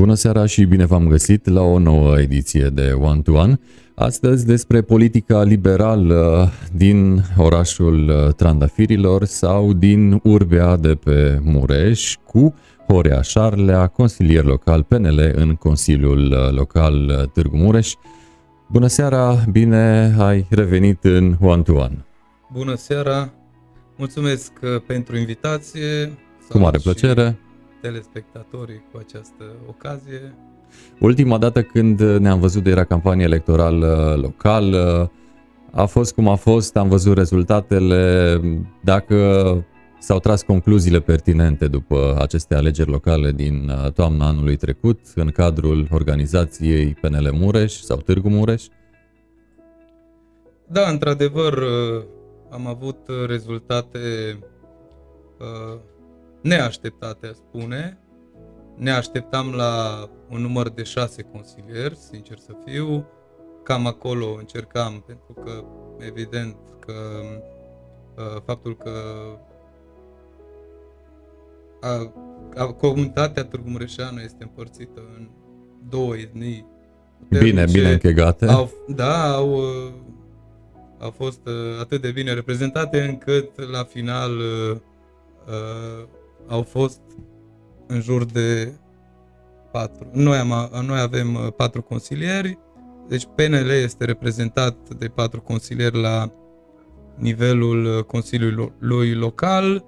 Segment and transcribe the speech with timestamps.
[0.00, 3.60] Bună seara și bine v-am găsit la o nouă ediție de One to One.
[3.94, 12.54] Astăzi despre politica liberală din orașul Trandafirilor sau din urbea de pe Mureș cu
[12.86, 17.92] Horea Șarlea, consilier local PNL în Consiliul Local Târgu Mureș.
[18.68, 22.04] Bună seara, bine ai revenit în One to One.
[22.52, 23.32] Bună seara,
[23.96, 26.18] mulțumesc uh, pentru invitație.
[26.48, 27.38] Cu mare plăcere.
[27.80, 30.34] Telespectatorii cu această ocazie.
[31.00, 35.10] Ultima dată când ne-am văzut de era campanie electorală locală,
[35.72, 38.40] a fost cum a fost, am văzut rezultatele,
[38.84, 39.16] dacă
[39.98, 45.86] s-au tras concluziile pertinente după aceste alegeri locale din uh, toamna anului trecut în cadrul
[45.90, 48.64] organizației PNL Mureș sau Târgu Mureș?
[50.66, 52.02] Da, într-adevăr, uh,
[52.50, 53.98] am avut rezultate
[55.38, 55.78] uh,
[56.42, 57.98] neașteptate, a spune.
[58.76, 63.06] Ne așteptam la un număr de șase consilieri, sincer să fiu.
[63.62, 65.64] Cam acolo încercam, pentru că,
[65.98, 66.92] evident, că
[68.44, 68.90] faptul că
[71.80, 72.12] a,
[72.56, 75.28] a, comunitatea Târgu Mureșeană este împărțită în
[75.88, 76.66] două etnii.
[77.28, 78.46] Bine, bine închegate.
[78.46, 79.60] Au, da, au,
[80.98, 81.40] au fost
[81.80, 84.76] atât de bine reprezentate încât la final uh,
[86.50, 87.00] au fost
[87.86, 88.72] în jur de
[89.72, 90.10] patru.
[90.12, 92.58] Noi, am, noi avem patru consilieri,
[93.08, 96.32] deci PNL este reprezentat de patru consilieri la
[97.16, 99.84] nivelul Consiliului Local,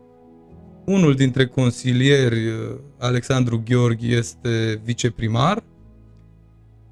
[0.85, 2.55] unul dintre consilieri, uh,
[2.99, 5.63] Alexandru Gheorghi, este viceprimar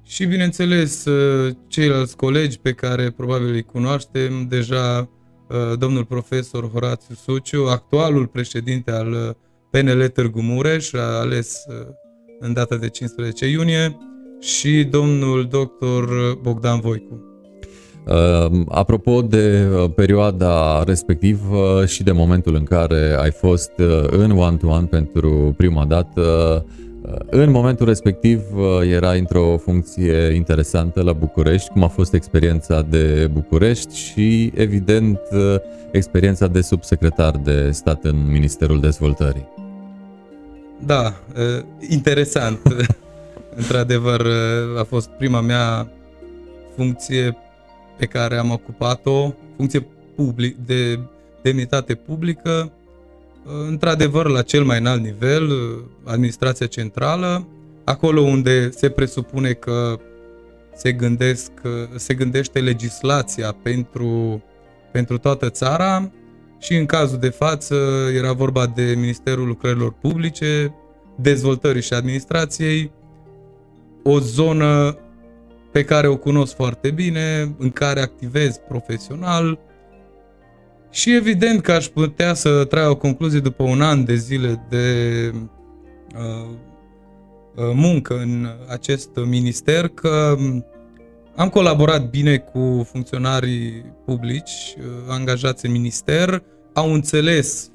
[0.03, 5.09] și, bineînțeles, uh, ceilalți colegi pe care probabil îi cunoaștem deja,
[5.49, 9.37] uh, domnul profesor Horațiu Suciu, actualul președinte al
[9.71, 11.65] PNL Târgu Mureș, a ales
[12.39, 13.97] în data de 15 iunie,
[14.41, 16.09] și domnul doctor
[16.41, 17.25] Bogdan Voicu.
[18.07, 24.31] Uh, apropo de uh, perioada respectivă și de momentul în care ai fost uh, în
[24.31, 26.65] one-to-one pentru prima dată,
[27.29, 28.41] în momentul respectiv
[28.91, 35.19] era într-o funcție interesantă la București, cum a fost experiența de București și, evident,
[35.91, 39.60] experiența de subsecretar de stat în Ministerul Dezvoltării.
[40.85, 41.13] Da,
[41.89, 42.59] interesant.
[43.55, 44.27] Într-adevăr,
[44.77, 45.91] a fost prima mea
[46.75, 47.37] funcție
[47.97, 50.99] pe care am ocupat-o, funcție public, de
[51.41, 52.71] demnitate publică,
[53.67, 55.51] într-adevăr la cel mai înalt nivel,
[56.03, 57.47] administrația centrală,
[57.83, 59.99] acolo unde se presupune că
[60.75, 61.51] se, gândesc,
[61.95, 64.43] se gândește legislația pentru,
[64.91, 66.11] pentru toată țara
[66.61, 67.75] și în cazul de față
[68.15, 70.75] era vorba de Ministerul Lucrărilor Publice,
[71.15, 72.91] Dezvoltării și Administrației,
[74.03, 74.97] o zonă
[75.71, 79.59] pe care o cunosc foarte bine, în care activez profesional.
[80.89, 84.85] Și evident că aș putea să trag o concluzie după un an de zile de
[86.15, 86.49] uh,
[87.55, 90.37] uh, muncă în acest minister că
[91.35, 96.43] am colaborat bine cu funcționarii publici uh, angajați în minister,
[96.73, 97.69] au înțeles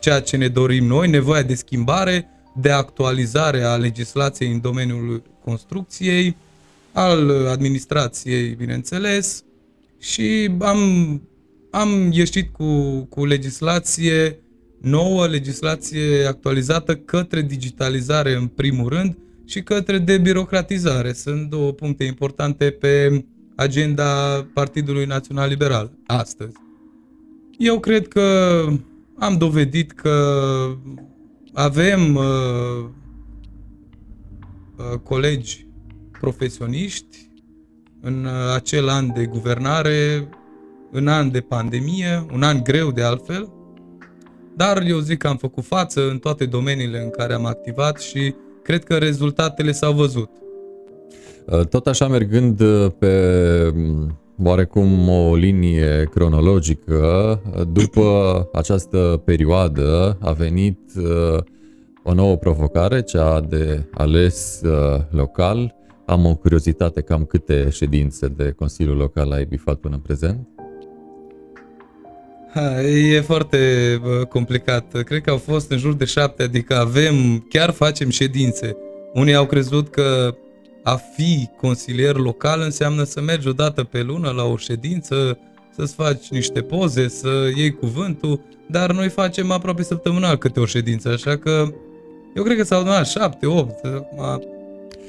[0.00, 6.36] ceea ce ne dorim noi, nevoia de schimbare, de actualizare a legislației în domeniul construcției,
[6.92, 9.44] al administrației, bineînțeles,
[9.98, 10.78] și am,
[11.70, 14.38] am ieșit cu, cu legislație
[14.80, 21.12] nouă, legislație actualizată către digitalizare în primul rând și către debirocratizare.
[21.12, 23.24] Sunt două puncte importante pe
[23.56, 26.52] agenda Partidului Național Liberal astăzi.
[27.58, 28.66] Eu cred că
[29.18, 30.66] am dovedit că
[31.52, 32.24] avem uh,
[34.76, 35.66] uh, colegi
[36.20, 37.30] profesioniști
[38.00, 40.28] în uh, acel an de guvernare,
[40.90, 43.52] în an de pandemie, un an greu de altfel,
[44.56, 48.34] dar eu zic că am făcut față în toate domeniile în care am activat și
[48.64, 50.30] cred că rezultatele s-au văzut.
[51.46, 53.12] Uh, tot așa mergând uh, pe
[53.74, 57.40] mm, oarecum o linie cronologică,
[57.72, 58.08] după
[58.52, 60.78] această perioadă a venit
[62.02, 64.60] o nouă provocare, cea de ales
[65.10, 65.74] local,
[66.06, 70.48] am o curiozitate, cam câte ședințe de Consiliul Local ai bifat până în prezent?
[72.54, 73.58] Ha, e foarte
[74.28, 75.02] complicat.
[75.02, 78.76] Cred că au fost în jur de șapte, adică avem, chiar facem ședințe.
[79.12, 80.34] Unii au crezut că
[80.82, 85.38] a fi consilier local înseamnă să mergi o dată pe lună la o ședință,
[85.76, 91.08] să-ți faci niște poze, să iei cuvântul, dar noi facem aproape săptămânal câte o ședință,
[91.08, 91.72] așa că
[92.36, 93.80] eu cred că s-au adunat șapte, opt,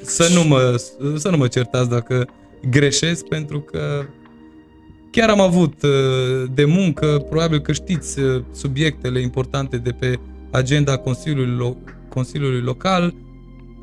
[0.02, 0.82] să nu mă,
[1.16, 2.28] să nu mă certați dacă
[2.70, 4.06] greșesc, pentru că
[5.16, 10.20] chiar am avut uh, de muncă, probabil că știți uh, subiectele importante de pe
[10.52, 13.14] agenda Consiliului, Lo- Consiliului Local,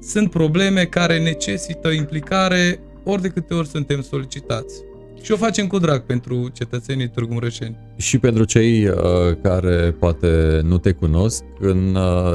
[0.03, 4.83] sunt probleme care necesită implicare ori de câte ori suntem solicitați.
[5.23, 7.77] Și o facem cu drag pentru cetățenii Târgu Mureșeni.
[7.97, 8.95] Și pentru cei uh,
[9.43, 12.35] care poate nu te cunosc, în uh,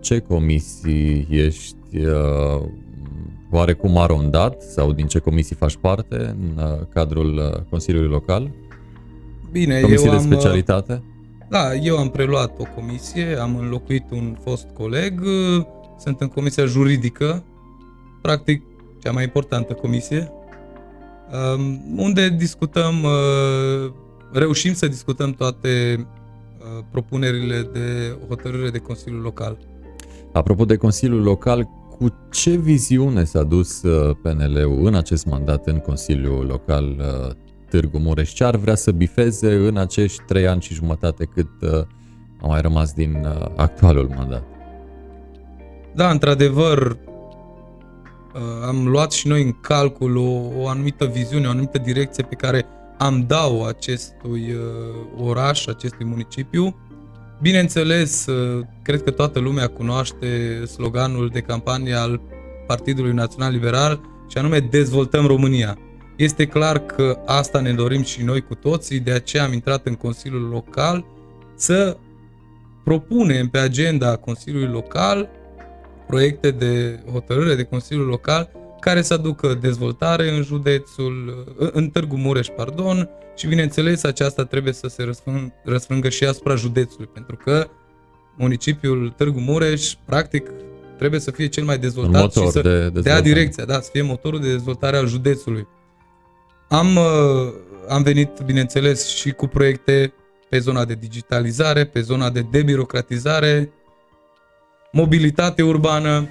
[0.00, 2.62] ce comisii ești uh,
[3.50, 8.50] oarecum arondat sau din ce comisii faci parte în uh, cadrul uh, Consiliului Local?
[9.50, 11.02] Bine, Comisii eu de am, specialitate?
[11.48, 15.64] Da, eu am preluat o comisie, am înlocuit un fost coleg, uh,
[15.98, 17.44] sunt în comisia juridică,
[18.22, 18.62] practic
[19.02, 20.32] cea mai importantă comisie,
[21.56, 23.92] um, unde discutăm, uh,
[24.32, 29.58] reușim să discutăm toate uh, propunerile de hotărâre de Consiliul Local.
[30.32, 31.68] Apropo de Consiliul Local,
[31.98, 37.34] cu ce viziune s-a dus uh, PNL-ul în acest mandat în Consiliul Local uh,
[37.68, 38.32] Târgu Mureș?
[38.32, 41.86] Ce ar vrea să bifeze în acești trei ani și jumătate cât uh,
[42.42, 44.42] a mai rămas din actualul mandat?
[45.94, 46.98] Da, într-adevăr,
[48.66, 52.66] am luat și noi în calcul o, o anumită viziune, o anumită direcție pe care
[52.98, 54.56] am dat-o acestui
[55.16, 56.76] oraș, acestui municipiu
[57.40, 62.20] Bineînțeles, uh, cred că toată lumea cunoaște sloganul de campanie al
[62.66, 65.78] Partidului Național Liberal și anume Dezvoltăm România.
[66.16, 69.94] Este clar că asta ne dorim și noi cu toții, de aceea am intrat în
[69.94, 71.04] Consiliul Local
[71.56, 71.96] să
[72.84, 75.28] propunem pe agenda Consiliului Local
[76.06, 78.50] proiecte de hotărâre de Consiliul Local
[78.80, 84.88] care să aducă dezvoltare în județul, în Târgu Mureș, pardon, și bineînțeles aceasta trebuie să
[84.88, 87.68] se răsfrâng, răsfrângă și asupra județului, pentru că
[88.36, 90.50] municipiul Târgu Mureș, practic,
[90.98, 92.60] trebuie să fie cel mai dezvoltat și să
[92.92, 95.66] de dea direcția, da, să fie motorul de dezvoltare al județului.
[96.68, 97.52] Am, uh,
[97.88, 100.12] am venit, bineînțeles, și cu proiecte
[100.48, 103.72] pe zona de digitalizare, pe zona de debirocratizare,
[104.92, 106.28] mobilitate urbană,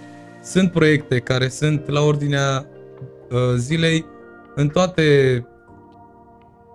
[0.49, 2.65] sunt proiecte care sunt la ordinea
[3.29, 4.05] uh, zilei
[4.55, 5.03] în toate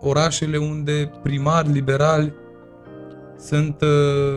[0.01, 2.33] orașele unde primari liberali
[3.39, 3.89] sunt uh,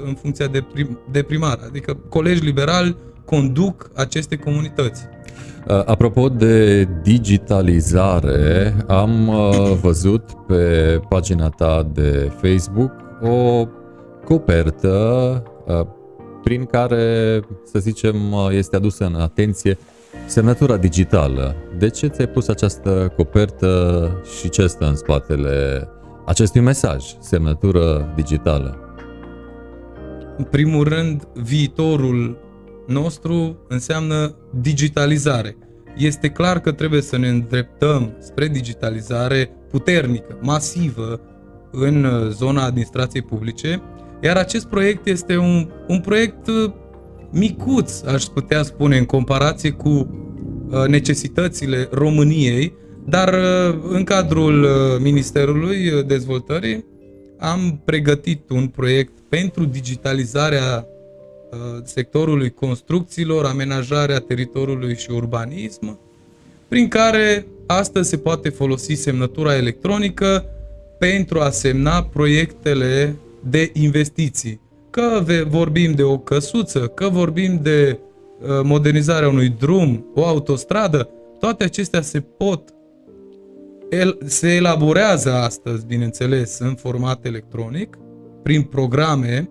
[0.06, 2.96] în funcția de, prim, de primar, adică colegi liberali
[3.26, 5.04] conduc aceste comunități.
[5.68, 9.32] Uh, apropo de digitalizare, am
[9.82, 12.92] văzut pe pagina ta de Facebook
[13.22, 13.68] o
[14.26, 15.44] copertă
[16.46, 18.16] prin care, să zicem,
[18.52, 19.78] este adusă în atenție
[20.26, 21.56] semnătura digitală.
[21.78, 25.88] De ce ți-ai pus această copertă și ce stă în spatele
[26.26, 28.78] acestui mesaj, semnătură digitală?
[30.38, 32.38] În primul rând, viitorul
[32.88, 35.58] nostru înseamnă digitalizare.
[35.98, 41.20] Este clar că trebuie să ne îndreptăm spre digitalizare puternică, masivă
[41.72, 43.82] în zona administrației publice
[44.26, 46.72] iar acest proiect este un, un proiect uh,
[47.32, 52.74] micuț, aș putea spune, în comparație cu uh, necesitățile României,
[53.06, 54.68] dar uh, în cadrul
[55.02, 56.86] Ministerului Dezvoltării
[57.40, 60.88] am pregătit un proiect pentru digitalizarea
[61.84, 66.00] sectorului construcțiilor, amenajarea teritoriului și urbanism,
[66.68, 70.46] prin care astăzi se poate folosi semnătura electronică
[71.00, 73.16] pentru a semna proiectele
[73.50, 74.62] de investiții.
[74.90, 81.10] Că vorbim de o căsuță, că vorbim de uh, modernizarea unui drum, o autostradă,
[81.40, 82.70] toate acestea se pot
[83.90, 87.98] el, se elaborează astăzi, bineînțeles, în format electronic,
[88.44, 89.50] prin programe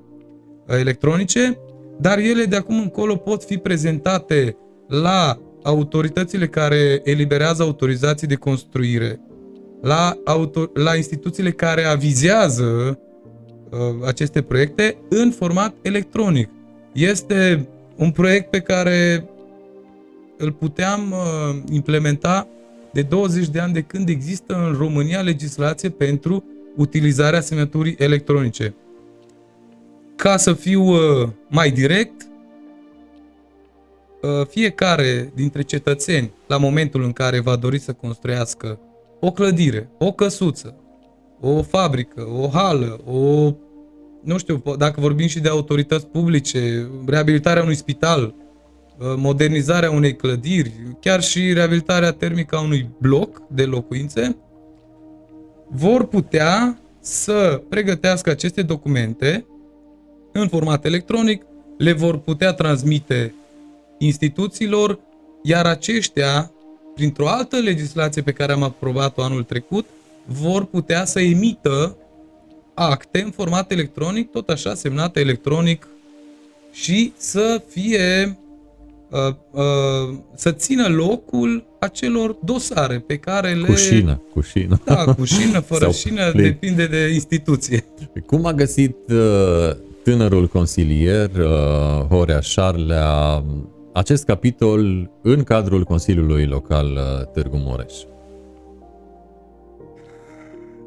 [0.66, 1.58] uh, electronice,
[2.00, 4.56] dar ele de acum încolo pot fi prezentate
[4.88, 9.20] la autoritățile care eliberează autorizații de construire,
[9.82, 13.03] la, auto, la instituțiile care avizează Uh,
[14.04, 16.49] aceste proiecte în format electronic.
[16.93, 19.28] Este un proiect pe care
[20.37, 22.49] îl puteam uh, implementa
[22.93, 26.45] de 20 de ani de când există în România legislație pentru
[26.76, 28.75] utilizarea semnăturii electronice.
[30.16, 32.28] Ca să fiu uh, mai direct,
[34.49, 38.78] fiecare dintre cetățeni, la momentul în care va dori să construiască
[39.21, 40.75] o clădire, o căsuță,
[41.40, 43.52] o fabrică, o hală, o
[44.25, 50.73] nu știu, dacă vorbim și de autorități publice, reabilitarea unui spital, uh, modernizarea unei clădiri,
[51.00, 54.37] chiar și reabilitarea termică a unui bloc de locuințe,
[55.69, 59.47] vor putea să pregătească aceste documente
[60.33, 61.43] în format electronic,
[61.78, 63.35] le vor putea transmite
[63.99, 64.99] instituțiilor
[65.47, 66.52] iar aceștia,
[66.95, 69.87] printr-o altă legislație pe care am aprobat-o anul trecut,
[70.26, 71.97] vor putea să emită
[72.75, 75.88] acte în format electronic, tot așa semnate electronic
[76.73, 78.38] și să fie
[79.11, 83.66] uh, uh, să țină locul acelor dosare pe care le...
[83.66, 84.81] Cu șină, cu șină.
[84.85, 86.43] Da, cu șină, fără șină, plin.
[86.43, 87.85] depinde de instituție.
[88.26, 93.45] Cum a găsit uh, tânărul consilier uh, Horea Șarlea
[93.93, 97.93] acest capitol în cadrul Consiliului Local uh, Târgu Mureș?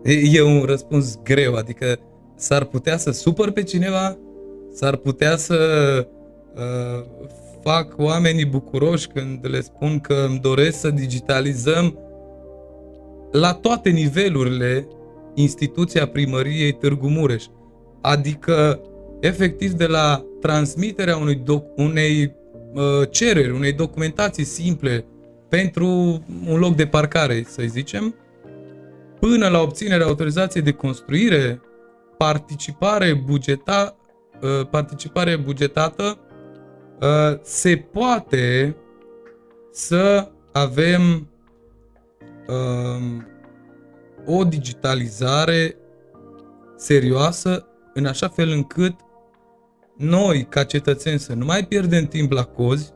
[0.34, 2.00] E un răspuns greu, adică
[2.36, 4.18] s-ar putea să supăr pe cineva,
[4.74, 5.58] s-ar putea să
[6.56, 7.06] uh,
[7.64, 11.98] fac oamenii bucuroși când le spun că îmi doresc să digitalizăm
[13.32, 14.88] la toate nivelurile
[15.36, 17.44] instituția primăriei Târgu Mureș.
[18.02, 18.82] Adică,
[19.20, 22.36] efectiv, de la transmiterea unui doc- unei
[22.74, 25.06] uh, cereri, unei documentații simple
[25.50, 25.88] pentru
[26.48, 28.16] un loc de parcare, să zicem,
[29.20, 31.62] până la obținerea autorizației de construire,
[32.18, 33.98] participare, bugeta,
[34.42, 36.20] uh, participare bugetată,
[37.02, 38.76] uh, se poate
[39.72, 41.30] să avem
[42.48, 43.28] um,
[44.26, 45.78] o digitalizare
[46.76, 48.96] serioasă în așa fel încât
[49.98, 52.94] noi, ca cetățeni, să nu mai pierdem timp la cozi,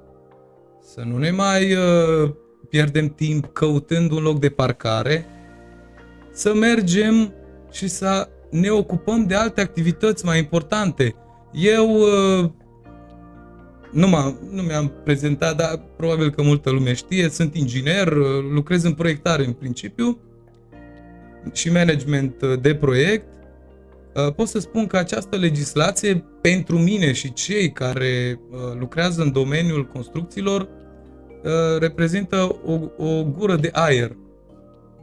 [0.81, 2.31] să nu ne mai uh,
[2.69, 5.25] pierdem timp căutând un loc de parcare,
[6.31, 7.33] să mergem
[7.71, 11.15] și să ne ocupăm de alte activități mai importante.
[11.53, 12.49] Eu uh,
[13.91, 18.83] nu, m-am, nu mi-am prezentat, dar probabil că multă lume știe, sunt inginer, uh, lucrez
[18.83, 20.19] în proiectare în principiu
[21.53, 23.25] și management uh, de proiect.
[24.35, 28.39] Pot să spun că această legislație pentru mine și cei care
[28.79, 30.67] lucrează în domeniul construcțiilor
[31.79, 34.15] reprezintă o, o gură de aer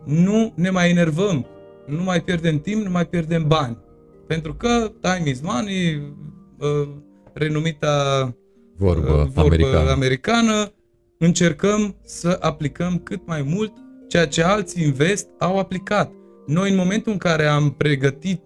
[0.08, 1.46] nu ne mai enervăm,
[1.86, 3.78] nu mai pierdem timp, nu mai pierdem bani.
[4.26, 6.14] Pentru că time is money,
[6.58, 6.88] uh,
[7.32, 8.34] renumita
[8.76, 9.90] vorbă, uh, vorbă americană.
[9.90, 10.72] americană,
[11.18, 13.72] încercăm să aplicăm cât mai mult
[14.08, 16.12] ceea ce alții invest au aplicat.
[16.46, 18.42] Noi, în momentul în care am pregătit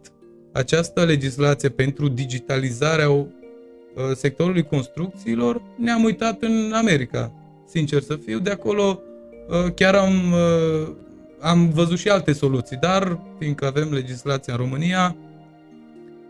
[0.53, 3.27] această legislație pentru digitalizarea uh,
[4.15, 7.33] sectorului construcțiilor, ne-am uitat în America.
[7.67, 9.01] Sincer să fiu, de acolo
[9.75, 10.35] chiar am
[11.43, 15.17] am văzut și alte soluții, dar fiindcă avem legislația în România,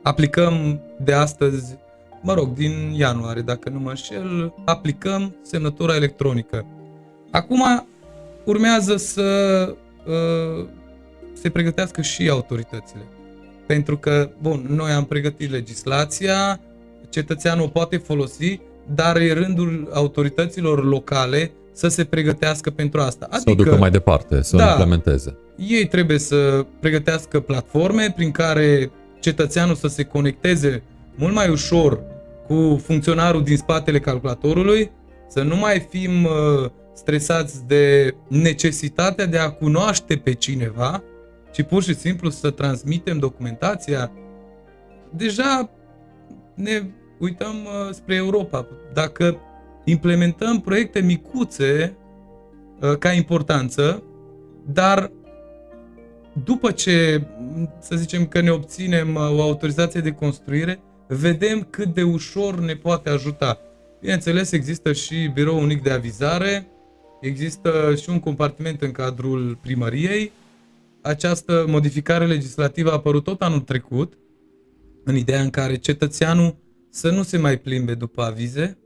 [0.03, 1.77] aplicăm de astăzi,
[2.23, 6.67] mă rog, din ianuarie, dacă nu mă înșel, aplicăm semnătura electronică.
[7.31, 7.87] Acum
[8.45, 9.77] urmează să
[10.07, 10.67] uh,
[11.33, 13.03] se pregătească și autoritățile.
[13.67, 16.61] Pentru că, bun, noi am pregătit legislația,
[17.09, 18.61] cetățeanul o poate folosi,
[18.95, 23.25] dar e rândul autorităților locale să se pregătească pentru asta.
[23.31, 25.37] Adică, să o ducă adică, mai departe, să da, o implementeze.
[25.57, 30.83] Ei trebuie să pregătească platforme prin care cetățeanul să se conecteze
[31.15, 32.01] mult mai ușor
[32.47, 34.91] cu funcționarul din spatele calculatorului,
[35.29, 41.03] să nu mai fim uh, stresați de necesitatea de a cunoaște pe cineva,
[41.53, 44.13] ci pur și simplu să transmitem documentația.
[45.11, 45.71] Deja
[46.55, 46.83] ne
[47.19, 48.67] uităm uh, spre Europa.
[48.93, 49.37] Dacă
[49.85, 51.97] implementăm proiecte micuțe
[52.81, 54.03] uh, ca importanță,
[54.67, 55.13] dar
[56.45, 57.27] după ce,
[57.81, 62.75] să zicem că ne obținem uh, o autorizație de construire, vedem cât de ușor ne
[62.75, 63.59] poate ajuta.
[64.01, 66.67] Bineînțeles, există și birou unic de avizare,
[67.21, 70.33] există și un compartiment în cadrul primăriei.
[71.03, 74.19] Această modificare legislativă a apărut tot anul trecut,
[75.05, 76.57] în ideea în care cetățeanul
[76.91, 78.79] să nu se mai plimbe după avize,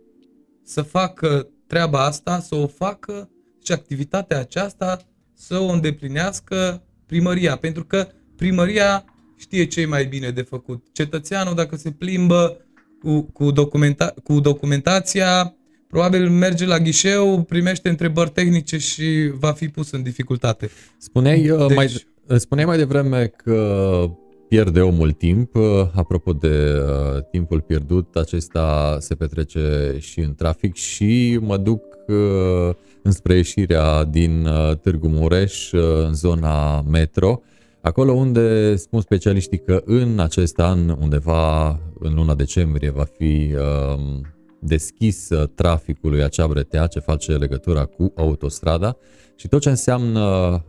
[0.66, 3.30] să facă treaba asta, să o facă
[3.64, 4.98] și activitatea aceasta
[5.34, 9.04] să o îndeplinească primăria, pentru că primăria
[9.36, 10.84] știe ce e mai bine de făcut.
[10.92, 12.56] Cetățeanul, dacă se plimbă
[13.00, 15.54] cu, cu, documenta, cu documentația,
[15.88, 20.70] probabil merge la ghișeu, primește întrebări tehnice și va fi pus în dificultate.
[20.98, 21.76] Spuneai, uh, deci...
[21.76, 22.06] mai,
[22.36, 24.10] spuneai mai devreme că
[24.48, 25.54] pierde omul timp.
[25.54, 25.62] Uh,
[25.94, 32.74] apropo de uh, timpul pierdut, acesta se petrece și în trafic și mă duc uh,
[33.02, 37.42] înspre ieșirea din uh, Târgu Mureș, uh, în zona metro,
[37.80, 44.20] acolo unde spun specialiștii că în acest an, undeva în luna decembrie, va fi uh,
[44.58, 48.96] deschis uh, traficului acea bretea ce face legătura cu autostrada
[49.36, 50.20] și tot ce înseamnă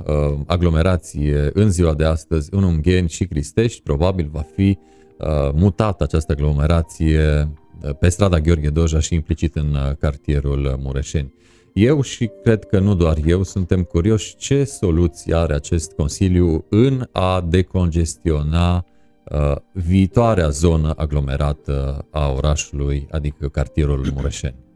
[0.06, 4.78] uh, aglomerație în ziua de astăzi în Ungheni și Cristești, probabil va fi
[5.18, 7.50] uh, mutată această aglomerație
[7.84, 11.34] uh, pe strada Gheorghe Doja și implicit în uh, cartierul Mureșeni.
[11.74, 17.08] Eu și cred că nu doar eu suntem curioși ce soluții are acest Consiliu în
[17.12, 18.86] a decongestiona
[19.24, 24.67] uh, viitoarea zonă aglomerată a orașului, adică cartierul Mureșeni.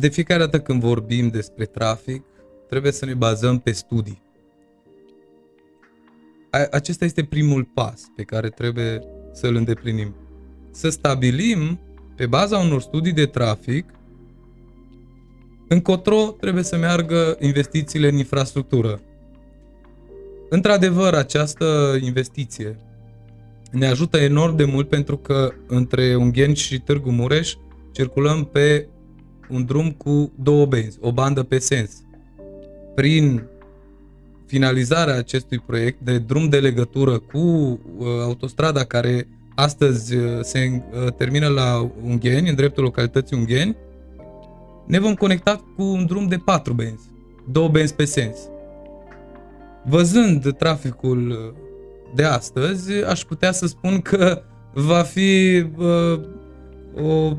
[0.00, 2.24] De fiecare dată când vorbim despre trafic,
[2.68, 4.22] trebuie să ne bazăm pe studii.
[6.70, 9.00] Acesta este primul pas pe care trebuie
[9.32, 10.14] să-l îndeplinim.
[10.70, 11.80] Să stabilim,
[12.16, 13.90] pe baza unor studii de trafic,
[15.68, 19.00] încotro trebuie să meargă investițiile în infrastructură.
[20.48, 22.76] Într-adevăr, această investiție
[23.70, 27.54] ne ajută enorm de mult pentru că între Ungheni și Târgu Mureș
[27.92, 28.88] circulăm pe
[29.52, 31.90] un drum cu două benzi, o bandă pe sens.
[32.94, 33.42] Prin
[34.46, 41.12] finalizarea acestui proiect de drum de legătură cu uh, autostrada care astăzi uh, se uh,
[41.12, 43.76] termină la Ungheni, în dreptul localității Ungheni,
[44.86, 47.08] ne vom conecta cu un drum de patru benzi,
[47.52, 48.38] două benzi pe sens.
[49.84, 51.60] Văzând traficul uh,
[52.14, 54.42] de astăzi, aș putea să spun că
[54.72, 56.20] va fi uh,
[57.02, 57.36] o,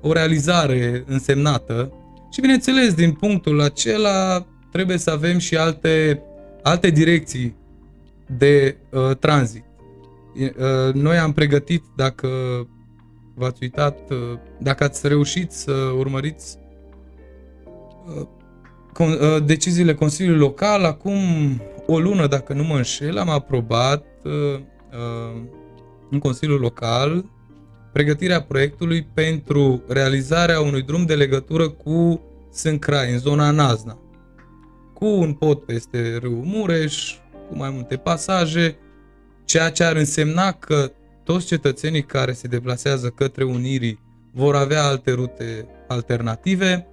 [0.00, 1.92] o realizare însemnată
[2.30, 6.22] și bineînțeles, din punctul acela trebuie să avem și alte,
[6.62, 7.56] alte direcții
[8.38, 9.64] de uh, tranzit.
[10.34, 12.28] Uh, noi am pregătit, dacă
[13.34, 16.58] v-ați uitat, uh, dacă ați reușit să urmăriți
[18.98, 21.18] uh, deciziile Consiliului Local, acum
[21.86, 24.04] o lună, dacă nu mă înșel, am aprobat
[26.10, 27.24] în Consiliul Local
[27.92, 32.20] pregătirea proiectului pentru realizarea unui drum de legătură cu
[32.52, 33.98] Sâncrai, în zona Nazna,
[34.94, 37.14] cu un pod peste râul Mureș,
[37.48, 38.78] cu mai multe pasaje,
[39.44, 40.92] ceea ce ar însemna că
[41.24, 44.00] toți cetățenii care se deplasează către Unirii
[44.32, 46.86] vor avea alte rute alternative,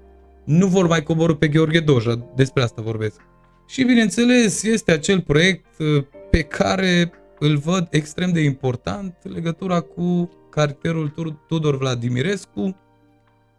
[0.44, 3.22] nu vor mai coborâ pe Gheorghe Doja, despre asta vorbesc.
[3.68, 10.30] Și bineînțeles, este acel proiect uh, pe care îl văd extrem de important, legătura cu
[10.58, 12.76] cartierul Tudor Vladimirescu,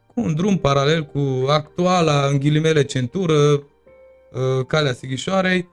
[0.06, 5.68] cu un drum paralel cu actuala, în ghilimele, centură, uh, Calea Sighișoarei.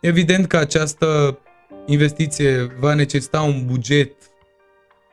[0.00, 1.38] Evident că această
[1.86, 4.12] investiție va necesita un buget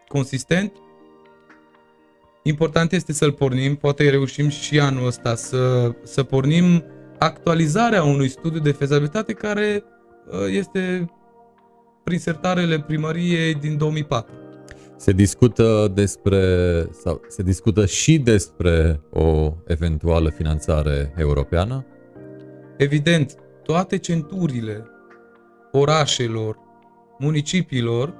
[0.07, 0.71] consistent.
[2.43, 6.83] Important este să-l pornim, poate reușim și anul ăsta să, să pornim
[7.19, 9.83] actualizarea unui studiu de fezabilitate care
[10.27, 11.11] uh, este
[12.03, 14.46] prin sertarele primăriei din 2004.
[14.97, 16.41] Se discută despre
[16.91, 21.85] sau se discută și despre o eventuală finanțare europeană?
[22.77, 24.85] Evident, toate centurile
[25.71, 26.57] orașelor,
[27.19, 28.13] municipiilor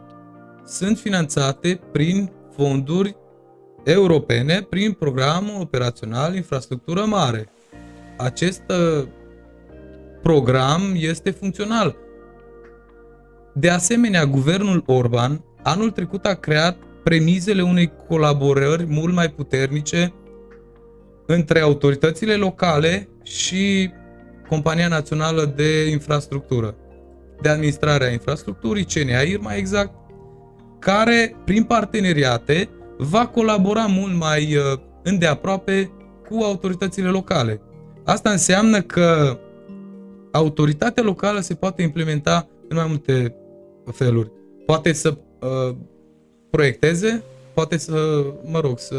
[0.66, 3.16] sunt finanțate prin fonduri
[3.84, 7.50] europene, prin programul operațional Infrastructură Mare.
[8.18, 9.08] Acest uh,
[10.22, 11.96] program este funcțional.
[13.54, 20.14] De asemenea, guvernul Orban anul trecut a creat premizele unei colaborări mult mai puternice
[21.26, 23.92] între autoritățile locale și
[24.50, 26.76] Compania Națională de Infrastructură
[27.42, 29.92] de administrare a infrastructurii, CNAIR mai exact,
[30.80, 35.92] care, prin parteneriate, va colabora mult mai uh, îndeaproape
[36.30, 37.62] cu autoritățile locale.
[38.06, 39.40] Asta înseamnă că
[40.32, 43.36] autoritatea locală se poate implementa în mai multe
[43.92, 44.32] feluri.
[44.66, 45.76] Poate să uh,
[46.50, 47.24] proiecteze,
[47.54, 48.96] poate să, mă rog, să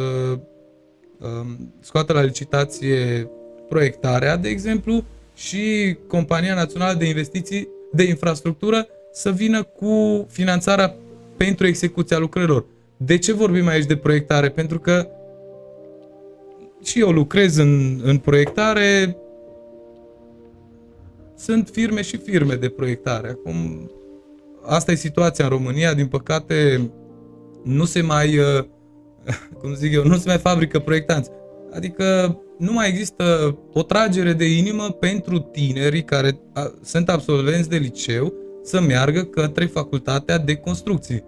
[1.18, 1.46] uh,
[1.80, 3.30] scoată la licitație
[3.68, 10.94] proiectarea, de exemplu, și Compania Națională de Investiții de infrastructură să vină cu finanțarea
[11.36, 12.66] pentru execuția lucrărilor.
[12.96, 14.48] De ce vorbim aici de proiectare?
[14.48, 15.08] Pentru că
[16.84, 19.16] și eu lucrez în, în proiectare,
[21.36, 23.28] sunt firme și firme de proiectare.
[23.28, 23.90] Acum,
[24.68, 26.90] asta e situația în România, din păcate,
[27.64, 28.64] nu se mai, uh,
[29.60, 31.30] cum zic eu, nu se mai fabrică proiectanți.
[31.72, 36.40] Adică nu mai există o tragere de inimă pentru tinerii care
[36.82, 41.24] sunt absolvenți de liceu să meargă către facultatea de construcții.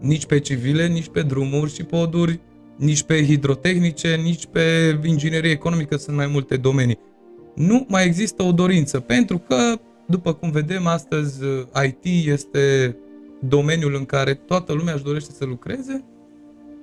[0.00, 2.40] Nici pe civile, nici pe drumuri și poduri,
[2.76, 4.62] nici pe hidrotehnice, nici pe
[5.04, 6.98] inginerie economică sunt mai multe domenii.
[7.54, 11.40] Nu mai există o dorință, pentru că, după cum vedem astăzi,
[11.86, 12.96] IT este
[13.40, 16.04] domeniul în care toată lumea își dorește să lucreze.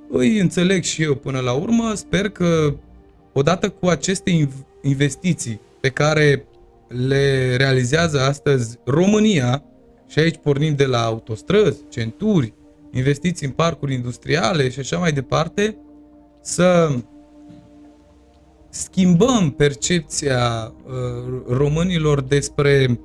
[0.10, 2.76] Îi înțeleg și eu până la urmă, sper că
[3.34, 4.48] odată cu aceste
[4.82, 6.46] investiții pe care
[6.88, 9.64] le realizează astăzi România,
[10.12, 12.54] și aici pornim de la autostrăzi, centuri,
[12.94, 15.78] investiții în parcuri industriale și așa mai departe,
[16.42, 16.96] să
[18.70, 23.00] schimbăm percepția uh, românilor despre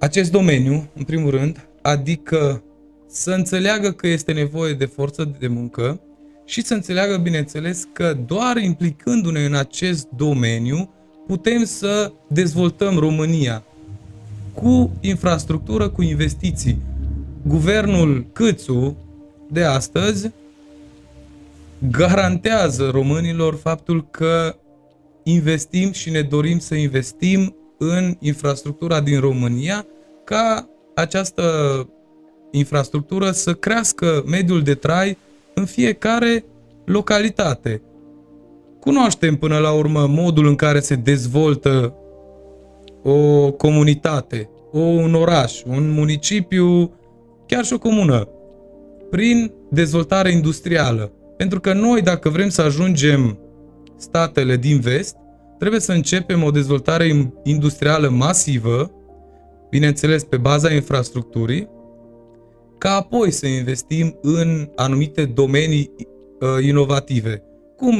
[0.00, 2.62] acest domeniu, în primul rând, adică
[3.08, 6.00] să înțeleagă că este nevoie de forță de muncă
[6.44, 10.90] și să înțeleagă, bineînțeles, că doar implicându-ne în acest domeniu
[11.26, 13.64] putem să dezvoltăm România
[14.54, 16.78] cu infrastructură, cu investiții.
[17.46, 18.96] Guvernul Câțu
[19.50, 20.30] de astăzi
[21.90, 24.56] garantează românilor faptul că
[25.22, 29.86] investim și ne dorim să investim în infrastructura din România
[30.24, 31.44] ca această
[32.50, 35.18] infrastructură să crească mediul de trai
[35.54, 36.44] în fiecare
[36.84, 37.82] localitate.
[38.80, 41.94] Cunoaștem până la urmă modul în care se dezvoltă
[43.02, 46.92] o comunitate, o, un oraș, un municipiu,
[47.46, 48.28] chiar și o comună,
[49.10, 51.12] prin dezvoltare industrială.
[51.36, 53.38] Pentru că noi, dacă vrem să ajungem
[53.96, 55.16] statele din vest,
[55.60, 58.90] trebuie să începem o dezvoltare industrială masivă,
[59.70, 61.68] bineînțeles pe baza infrastructurii,
[62.78, 67.42] ca apoi să investim în anumite domenii uh, inovative,
[67.76, 67.96] cum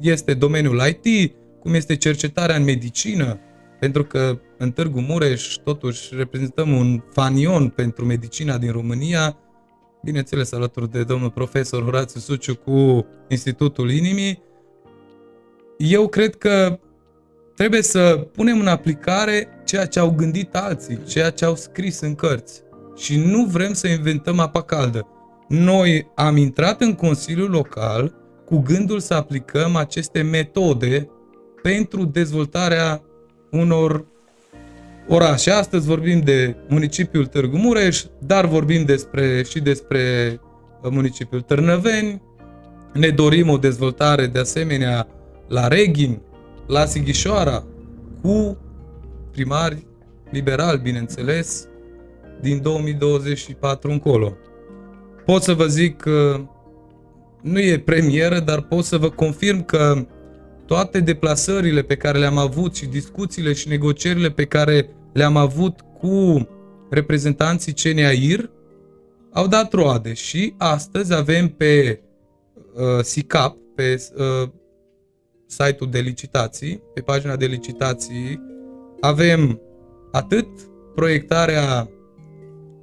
[0.00, 3.38] este domeniul IT, cum este cercetarea în medicină,
[3.80, 9.38] pentru că în Târgu Mureș totuși reprezentăm un fanion pentru medicina din România,
[10.02, 14.42] bineînțeles alături de domnul profesor Horațiu Suciu cu Institutul Inimii,
[15.78, 16.78] eu cred că
[17.54, 22.14] trebuie să punem în aplicare ceea ce au gândit alții, ceea ce au scris în
[22.14, 22.62] cărți.
[22.96, 25.06] Și nu vrem să inventăm apa caldă.
[25.48, 28.14] Noi am intrat în Consiliul Local
[28.44, 31.08] cu gândul să aplicăm aceste metode
[31.62, 33.02] pentru dezvoltarea
[33.50, 34.06] unor
[35.08, 35.50] orașe.
[35.50, 40.00] Astăzi vorbim de municipiul Târgu Mureș, dar vorbim despre, și despre
[40.82, 42.22] uh, municipiul Târnăveni.
[42.92, 45.06] Ne dorim o dezvoltare de asemenea
[45.48, 46.20] la Reghin,
[46.66, 47.64] la Sighișoara,
[48.22, 48.58] cu
[49.30, 49.86] primari
[50.30, 51.68] liberali, bineînțeles,
[52.40, 54.36] din 2024 încolo.
[55.24, 56.40] Pot să vă zic că
[57.42, 60.06] nu e premieră, dar pot să vă confirm că
[60.66, 66.48] toate deplasările pe care le-am avut și discuțiile și negocierile pe care le-am avut cu
[66.90, 68.50] reprezentanții CNAIR
[69.32, 72.00] au dat roade și astăzi avem pe
[72.74, 74.48] uh, SICAP, pe uh,
[75.48, 78.40] site-ul de licitații, pe pagina de licitații,
[79.00, 79.60] avem
[80.12, 80.48] atât
[80.94, 81.88] proiectarea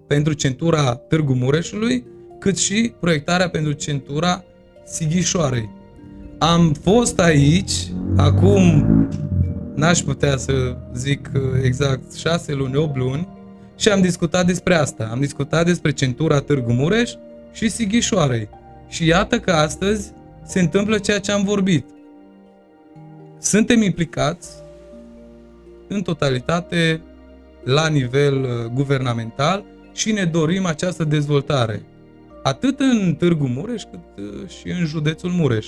[0.08, 2.06] pentru centura Târgu Mureșului,
[2.39, 4.43] cât și proiectarea pentru centura
[4.86, 5.69] Sighișoarei.
[6.38, 8.86] Am fost aici, acum
[9.75, 11.32] n-aș putea să zic
[11.63, 13.28] exact 6 luni, 8 luni,
[13.78, 15.10] și am discutat despre asta.
[15.12, 17.12] Am discutat despre centura Târgu Mureș
[17.54, 18.49] și Sighișoarei.
[18.88, 20.12] Și iată că astăzi
[20.45, 21.86] se întâmplă ceea ce am vorbit.
[23.45, 24.49] Suntem implicați
[25.88, 27.01] în totalitate
[27.63, 31.86] la nivel uh, guvernamental și ne dorim această dezvoltare.
[32.43, 35.67] Atât în Târgu Mureș, cât uh, și în județul Mureș.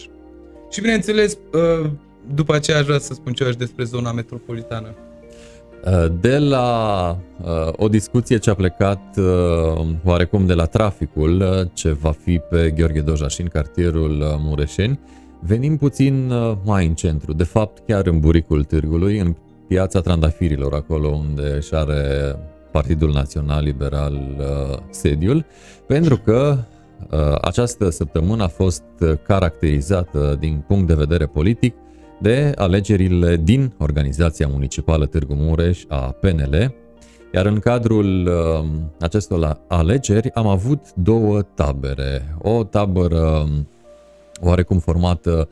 [0.72, 1.90] Și bineînțeles, uh,
[2.34, 4.96] după aceea aș vrea să spun ceva și despre zona metropolitană.
[5.86, 7.20] Uh, de la
[7.72, 9.18] o discuție ce a plecat
[10.04, 15.00] oarecum de la traficul ce va fi pe Gheorghe Dojaș în cartierul Mureșeni,
[15.48, 16.32] venim puțin
[16.64, 19.36] mai în centru, de fapt chiar în buricul târgului, în
[19.68, 22.36] piața Trandafirilor, acolo unde își are
[22.72, 25.46] Partidul Național Liberal uh, sediul,
[25.88, 26.58] pentru că
[27.12, 28.84] uh, această săptămână a fost
[29.24, 31.76] caracterizată din punct de vedere politic
[32.22, 36.74] de alegerile din Organizația Municipală Târgu Mureș a PNL,
[37.34, 42.36] iar în cadrul uh, acestor alegeri am avut două tabere.
[42.42, 43.48] O tabără
[44.42, 45.50] oarecum formată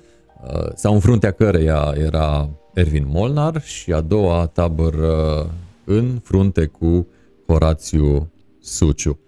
[0.76, 5.50] sau în fruntea căreia era Ervin Molnar și a doua tabără
[5.86, 7.08] în frunte cu
[7.48, 9.20] Horațiu Suciu.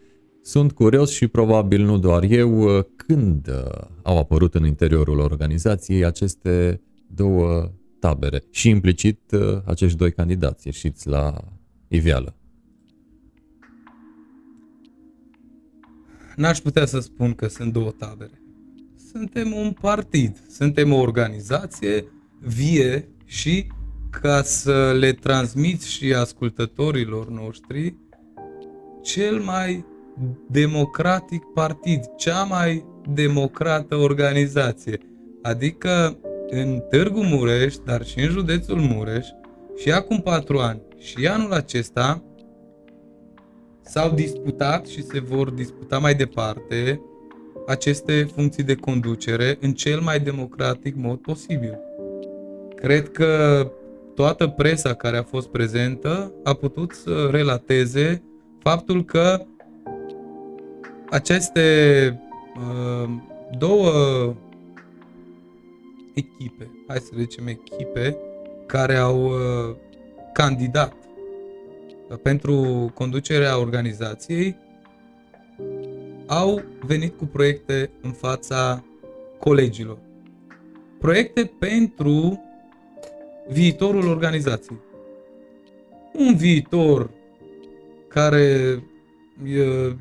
[0.42, 6.82] Sunt curios și probabil nu doar eu când uh, au apărut în interiorul organizației aceste
[7.08, 11.34] două tabere și implicit uh, acești doi candidați ieșiți la
[11.88, 12.36] iveală.
[16.36, 18.37] N-aș putea să spun că sunt două tabere.
[19.12, 22.06] Suntem un partid, suntem o organizație
[22.40, 23.68] vie și
[24.10, 27.96] ca să le transmiți și ascultătorilor noștri
[29.02, 29.86] cel mai
[30.50, 34.98] democratic partid, cea mai democrată organizație.
[35.42, 39.28] Adică în Târgu Mureș, dar și în județul Mureș,
[39.76, 42.24] și acum patru ani și anul acesta
[43.82, 47.02] s-au disputat și se vor disputa mai departe
[47.68, 51.78] aceste funcții de conducere în cel mai democratic mod posibil.
[52.76, 53.72] Cred că
[54.16, 58.24] toată presa care a fost prezentă a putut să relateze
[58.60, 59.46] faptul că
[61.10, 62.20] aceste
[62.56, 63.10] uh,
[63.58, 63.92] două
[66.14, 68.18] echipe, hai să zicem echipe,
[68.66, 69.76] care au uh,
[70.34, 70.94] candidat
[72.22, 74.58] pentru conducerea organizației,
[76.28, 78.84] au venit cu proiecte în fața
[79.40, 79.98] colegilor.
[81.00, 82.42] Proiecte pentru
[83.50, 84.78] viitorul organizației.
[86.14, 87.10] Un viitor
[88.08, 88.84] care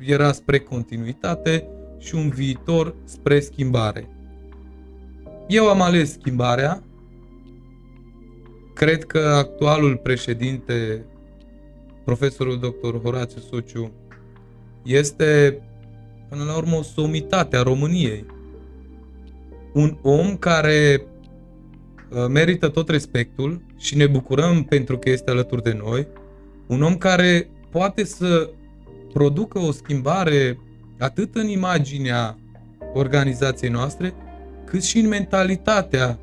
[0.05, 4.09] era spre continuitate și un viitor spre schimbare.
[5.47, 6.83] Eu am ales schimbarea.
[8.73, 11.05] Cred că actualul președinte,
[12.03, 13.01] profesorul dr.
[13.03, 13.91] Horațiu Suciu,
[14.83, 15.61] este
[16.29, 18.25] până la urmă o somitate a României.
[19.73, 21.01] Un om care
[22.09, 26.07] uh, merită tot respectul și ne bucurăm pentru că este alături de noi.
[26.67, 28.49] Un om care poate să
[29.13, 30.59] producă o schimbare
[30.99, 32.39] atât în imaginea
[32.93, 34.13] organizației noastre,
[34.65, 36.19] cât și în mentalitatea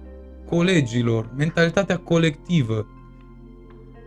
[0.49, 2.87] colegilor, mentalitatea colectivă.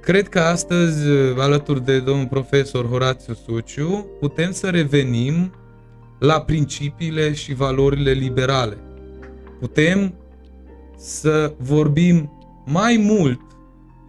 [0.01, 1.07] Cred că astăzi,
[1.37, 5.51] alături de domnul profesor Horațiu Suciu, putem să revenim
[6.19, 8.77] la principiile și valorile liberale.
[9.59, 10.13] Putem
[10.97, 12.31] să vorbim
[12.65, 13.41] mai mult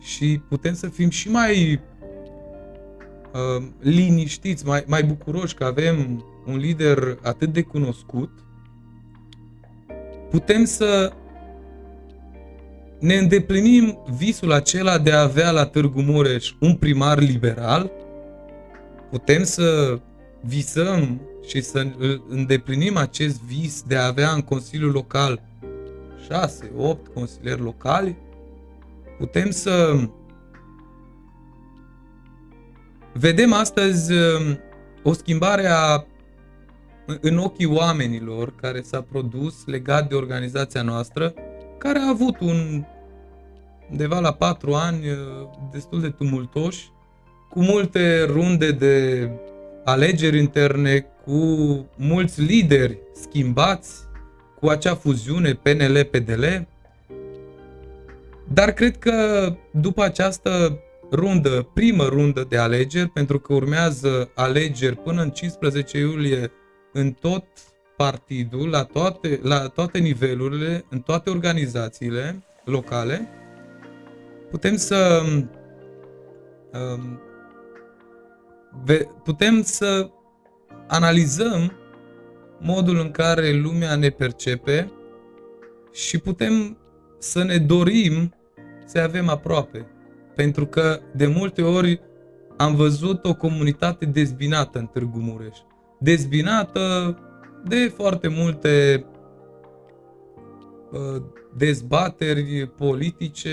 [0.00, 1.80] și putem să fim și mai
[3.32, 8.30] uh, liniștiți, mai, mai bucuroși că avem un lider atât de cunoscut,
[10.30, 11.12] putem să
[13.00, 17.90] ne îndeplinim visul acela de a avea la Târgu Mureș un primar liberal,
[19.10, 19.98] putem să
[20.40, 21.86] visăm și să
[22.28, 25.42] îndeplinim acest vis de a avea în Consiliul Local
[26.24, 28.16] 6-8 consilieri locali,
[29.18, 30.00] putem să
[33.12, 34.58] vedem astăzi um,
[35.02, 36.04] o schimbare a,
[37.20, 41.34] în ochii oamenilor care s-a produs legat de organizația noastră,
[41.78, 42.84] care a avut un
[43.90, 45.16] undeva la patru ani uh,
[45.72, 46.90] destul de tumultoși,
[47.50, 49.30] cu multe runde de
[49.84, 51.40] alegeri interne, cu
[51.96, 53.90] mulți lideri schimbați,
[54.60, 56.44] cu acea fuziune PNL-PDL.
[58.52, 60.78] Dar cred că după această
[61.12, 66.52] rundă, primă rundă de alegeri, pentru că urmează alegeri până în 15 iulie
[66.92, 67.44] în tot
[67.96, 73.28] partidul, la toate, la toate nivelurile, în toate organizațiile locale,
[74.50, 75.22] putem să
[76.72, 77.20] um,
[79.22, 80.10] putem să
[80.86, 81.72] analizăm
[82.58, 84.92] modul în care lumea ne percepe
[85.92, 86.78] și putem
[87.18, 88.34] să ne dorim
[88.84, 89.86] să avem aproape.
[90.34, 92.00] Pentru că de multe ori
[92.56, 95.58] am văzut o comunitate dezbinată în Târgu Mureș.
[95.98, 97.16] Dezbinată
[97.64, 99.04] de foarte multe
[100.92, 101.22] uh,
[101.56, 103.50] dezbateri politice,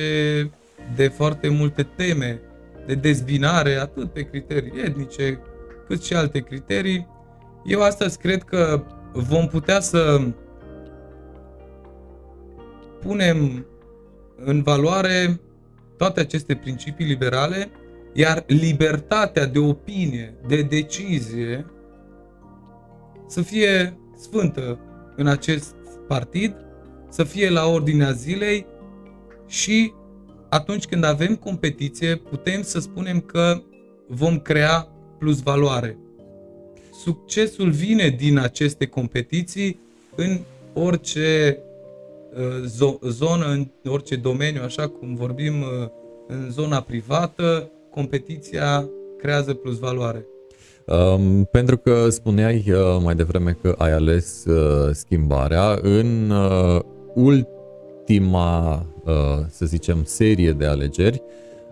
[0.95, 2.41] de foarte multe teme
[2.85, 5.39] de dezbinare, atât pe criterii etnice,
[5.87, 7.07] cât și alte criterii.
[7.65, 10.21] Eu astăzi cred că vom putea să
[13.01, 13.65] punem
[14.45, 15.39] în valoare
[15.97, 17.71] toate aceste principii liberale,
[18.13, 21.65] iar libertatea de opinie, de decizie,
[23.27, 24.79] să fie sfântă
[25.15, 25.75] în acest
[26.07, 26.55] partid,
[27.09, 28.65] să fie la ordinea zilei
[29.47, 29.93] și
[30.49, 33.62] atunci când avem competiție, putem să spunem că
[34.08, 34.88] vom crea
[35.19, 35.97] plus valoare.
[37.03, 39.79] Succesul vine din aceste competiții
[40.15, 40.39] în
[40.73, 41.58] orice
[42.34, 45.89] uh, zonă, în orice domeniu, așa cum vorbim uh,
[46.27, 50.25] în zona privată, competiția creează plus valoare.
[50.86, 56.81] Um, pentru că spuneai uh, mai devreme că ai ales uh, schimbarea în uh,
[58.07, 59.11] ultima Uh,
[59.49, 61.21] să zicem, serie de alegeri,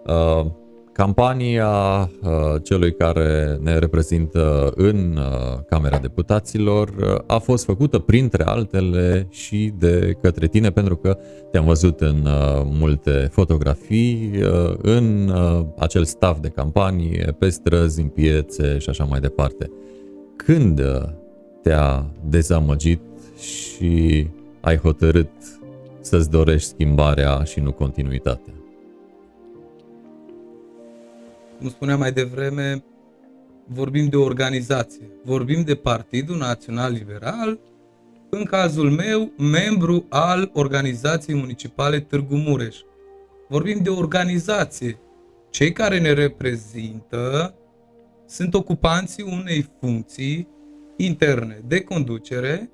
[0.06, 0.46] uh,
[0.91, 1.69] campania
[2.22, 5.19] uh, celui care ne reprezintă în
[5.69, 11.17] Camera Deputaților a fost făcută printre altele și de către tine pentru că
[11.52, 12.28] te-am văzut în
[12.63, 14.32] multe fotografii,
[14.82, 15.34] în
[15.78, 19.72] acel staff de campanie, pe străzi, în piețe și așa mai departe.
[20.36, 20.82] Când
[21.62, 23.02] te-a dezamăgit
[23.39, 24.28] și
[24.62, 25.32] ai hotărât
[26.06, 28.54] să-ți dorești schimbarea și nu continuitatea.
[31.60, 32.84] Cum spuneam mai devreme,
[33.66, 37.60] vorbim de organizație, vorbim de Partidul Național Liberal,
[38.30, 42.78] în cazul meu, membru al organizației municipale Târgu Mureș.
[43.50, 45.00] Vorbim de organizație.
[45.50, 47.56] Cei care ne reprezintă
[48.26, 50.48] sunt ocupanții unei funcții
[50.98, 52.70] interne de conducere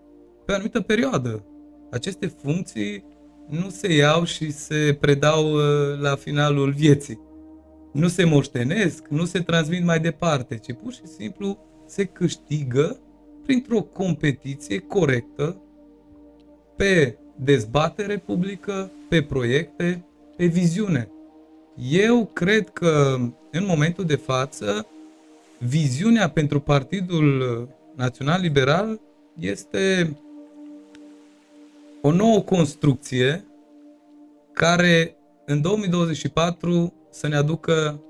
[0.45, 1.43] pe o anumită perioadă.
[1.91, 3.03] Aceste funcții
[3.49, 7.19] nu se iau și se predau uh, la finalul vieții.
[7.91, 11.57] Nu se moștenesc, nu se transmit mai departe, ci pur și simplu
[11.87, 12.99] se câștigă
[13.43, 15.61] printr-o competiție corectă
[16.75, 20.05] pe dezbatere publică, pe proiecte,
[20.37, 21.11] pe viziune.
[21.91, 23.17] Eu cred că
[23.51, 24.87] în momentul de față
[25.59, 28.99] viziunea pentru Partidul Național Liberal
[29.39, 30.15] este
[32.01, 33.45] o nouă construcție
[34.53, 38.03] care în 2024 să ne aducă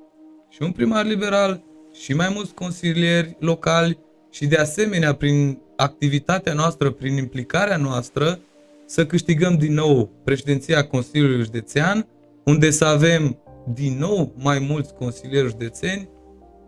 [0.49, 3.97] și un primar liberal și mai mulți consilieri locali
[4.31, 8.39] și de asemenea prin activitatea noastră, prin implicarea noastră,
[8.85, 12.07] să câștigăm din nou președinția Consiliului Județean,
[12.45, 13.37] unde să avem
[13.73, 16.09] din nou mai mulți consilieri județeni.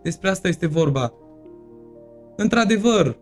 [0.04, 1.14] Despre asta este vorba.
[2.36, 3.18] Într-adevăr,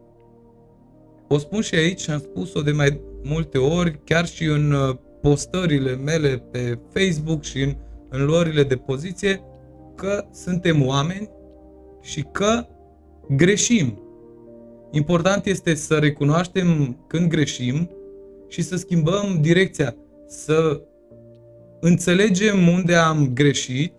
[1.27, 4.95] o spun și aici și am spus-o de mai multe ori, chiar și în uh,
[5.21, 7.75] postările mele pe Facebook și în,
[8.09, 9.41] în luările de poziție,
[9.95, 11.29] că suntem oameni
[12.01, 12.65] și că
[13.29, 13.99] greșim.
[14.91, 17.89] Important este să recunoaștem când greșim
[18.47, 19.95] și să schimbăm direcția,
[20.27, 20.81] să
[21.79, 23.93] înțelegem unde am greșit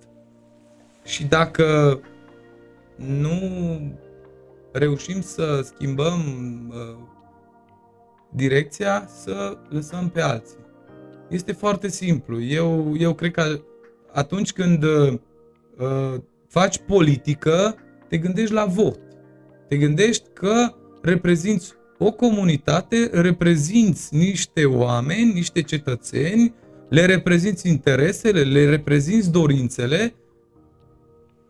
[1.05, 2.01] și dacă
[2.97, 3.41] nu
[4.73, 6.21] reușim să schimbăm
[6.71, 6.99] uh,
[8.31, 10.59] direcția, să lăsăm pe alții.
[11.29, 12.43] Este foarte simplu.
[12.43, 13.61] Eu, eu cred că
[14.13, 15.15] atunci când uh,
[16.49, 17.75] faci politică,
[18.09, 19.01] te gândești la vot.
[19.69, 26.55] Te gândești că reprezinți o comunitate, reprezinți niște oameni, niște cetățeni,
[26.89, 30.15] le reprezinți interesele, le reprezinți dorințele.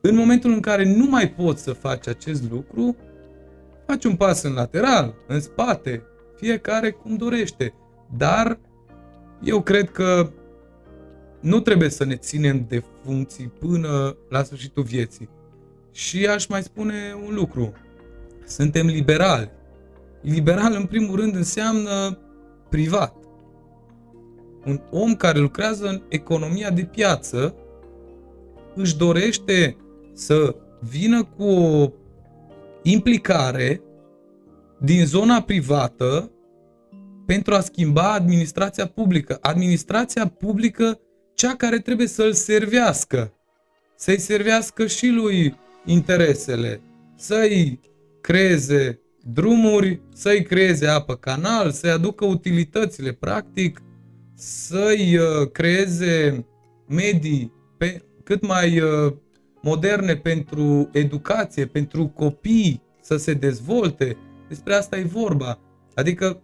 [0.00, 2.96] În momentul în care nu mai poți să faci acest lucru,
[3.86, 6.02] faci un pas în lateral, în spate,
[6.40, 7.74] fiecare cum dorește.
[8.16, 8.58] Dar
[9.42, 10.30] eu cred că
[11.40, 15.28] nu trebuie să ne ținem de funcții până la sfârșitul vieții.
[15.92, 16.94] Și aș mai spune
[17.26, 17.72] un lucru.
[18.46, 19.50] Suntem liberali.
[20.20, 22.18] Liberal, în primul rând, înseamnă
[22.68, 23.14] privat.
[24.64, 27.54] Un om care lucrează în economia de piață
[28.74, 29.76] își dorește
[30.12, 31.90] să vină cu o
[32.82, 33.82] implicare
[34.80, 36.30] din zona privată
[37.26, 39.38] pentru a schimba administrația publică.
[39.40, 41.00] Administrația publică,
[41.34, 43.34] cea care trebuie să-l servească,
[43.96, 46.80] să-i servească și lui interesele,
[47.16, 47.80] să-i
[48.20, 53.80] creeze drumuri, să-i creeze apă canal, să-i aducă utilitățile, practic,
[54.34, 56.46] să-i uh, creeze
[56.88, 59.12] medii pe, cât mai uh,
[59.62, 64.16] moderne pentru educație, pentru copii să se dezvolte.
[64.50, 65.58] Despre asta e vorba.
[65.94, 66.42] Adică,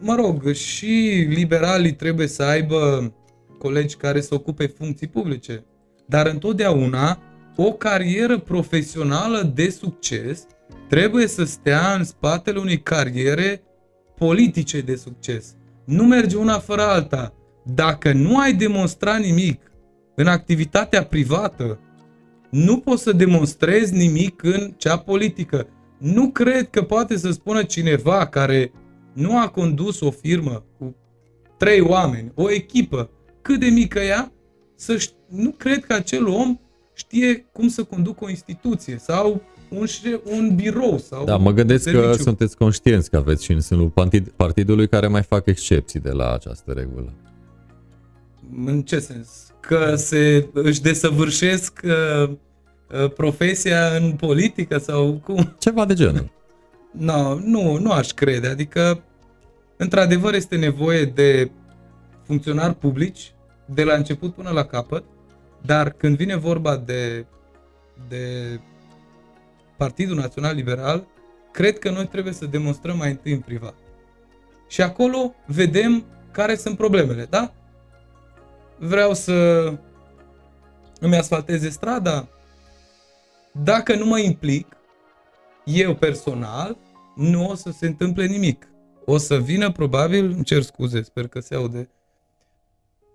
[0.00, 3.12] mă rog, și liberalii trebuie să aibă
[3.58, 5.64] colegi care să ocupe funcții publice,
[6.06, 7.22] dar întotdeauna
[7.56, 10.46] o carieră profesională de succes
[10.88, 13.62] trebuie să stea în spatele unei cariere
[14.16, 15.54] politice de succes.
[15.84, 17.34] Nu merge una fără alta.
[17.64, 19.70] Dacă nu ai demonstrat nimic
[20.14, 21.80] în activitatea privată,
[22.50, 25.68] nu poți să demonstrezi nimic în cea politică.
[25.98, 28.72] Nu cred că poate să spună cineva care
[29.12, 30.96] nu a condus o firmă cu
[31.56, 33.10] trei oameni, o echipă,
[33.42, 34.32] cât de mică ea,
[34.74, 36.58] să ș- nu cred că acel om
[36.94, 39.86] știe cum să conducă o instituție sau un,
[40.24, 42.06] un birou sau Da, mă gândesc serviciu.
[42.06, 43.92] că sunteți conștienți că aveți și în sânul
[44.36, 47.12] partidului care mai fac excepții de la această regulă.
[48.66, 49.28] În ce sens?
[49.60, 51.90] Că se își desăvârșesc uh,
[52.28, 52.30] uh,
[53.14, 55.54] profesia în politică sau cum?
[55.58, 56.30] Ceva de genul.
[56.92, 58.48] No, nu, nu aș crede.
[58.48, 59.02] Adică,
[59.76, 61.50] într-adevăr, este nevoie de
[62.26, 63.32] funcționari publici
[63.64, 65.04] de la început până la capăt,
[65.62, 67.26] dar când vine vorba de,
[68.08, 68.24] de
[69.76, 71.06] Partidul Național Liberal,
[71.52, 73.74] cred că noi trebuie să demonstrăm mai întâi în privat.
[74.68, 77.52] Și acolo vedem care sunt problemele, da?
[78.78, 79.72] Vreau să
[81.00, 82.28] îmi asfalteze strada.
[83.52, 84.76] Dacă nu mă implic,
[85.64, 86.76] eu personal,
[87.16, 88.68] nu o să se întâmple nimic.
[89.04, 91.90] O să vină probabil, îmi cer scuze, sper că se aude.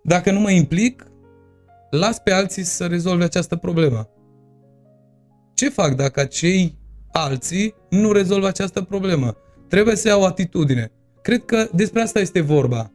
[0.02, 1.06] Dacă nu mă implic,
[1.90, 4.08] las pe alții să rezolve această problemă.
[5.54, 6.78] Ce fac dacă cei
[7.12, 9.36] alții nu rezolvă această problemă?
[9.68, 10.92] Trebuie să iau atitudine.
[11.22, 12.92] cred că despre asta este vorba.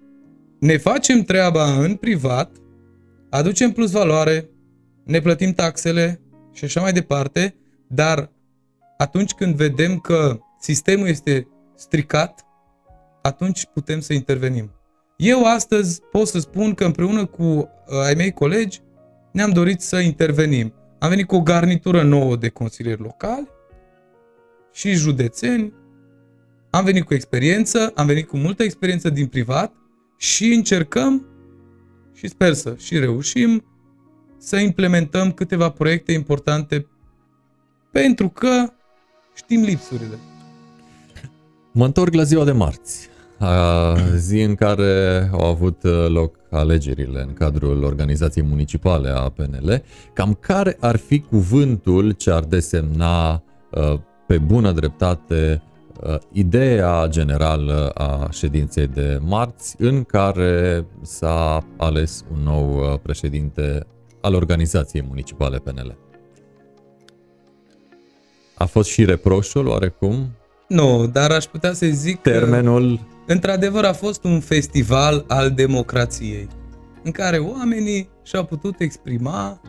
[0.59, 2.51] Ne facem treaba în privat,
[3.29, 4.49] aducem plus valoare,
[5.05, 6.21] ne plătim taxele
[6.59, 7.55] și așa mai departe,
[7.87, 8.31] dar
[8.97, 12.45] atunci când vedem că sistemul este stricat,
[13.21, 14.71] atunci putem să intervenim.
[15.17, 17.65] Eu astăzi pot să spun că împreună cu uh,
[18.05, 18.81] ai mei colegi
[19.31, 20.73] ne-am dorit să intervenim.
[20.99, 23.47] Am venit cu o garnitură nouă de consilieri locali
[24.71, 25.73] și județeni.
[26.69, 29.73] Am venit cu experiență, am venit cu multă experiență din privat
[30.17, 31.25] și încercăm
[32.13, 33.63] și sper să și reușim
[34.39, 36.87] să implementăm câteva proiecte importante
[37.91, 38.65] pentru că
[39.35, 40.17] știm lipsurile.
[41.73, 43.09] Mă întorc la ziua de marți,
[44.15, 49.83] zi în care au avut loc alegerile în cadrul organizației municipale a PNL.
[50.13, 53.43] Cam care ar fi cuvântul ce ar desemna
[54.27, 55.61] pe bună dreptate
[56.31, 63.85] ideea generală a ședinței de marți în care s-a ales un nou președinte
[64.21, 65.97] al organizației municipale PNL.
[68.55, 70.29] A fost și reproșul oarecum?
[70.67, 72.97] Nu, dar aș putea să zic Termenul...
[72.97, 76.47] că într-adevăr a fost un festival al democrației
[77.03, 79.61] în care oamenii și-au putut exprima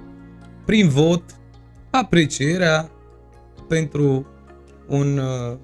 [0.66, 1.22] prin vot
[1.90, 2.90] aprecierea
[3.68, 4.26] pentru
[4.88, 5.58] un uh,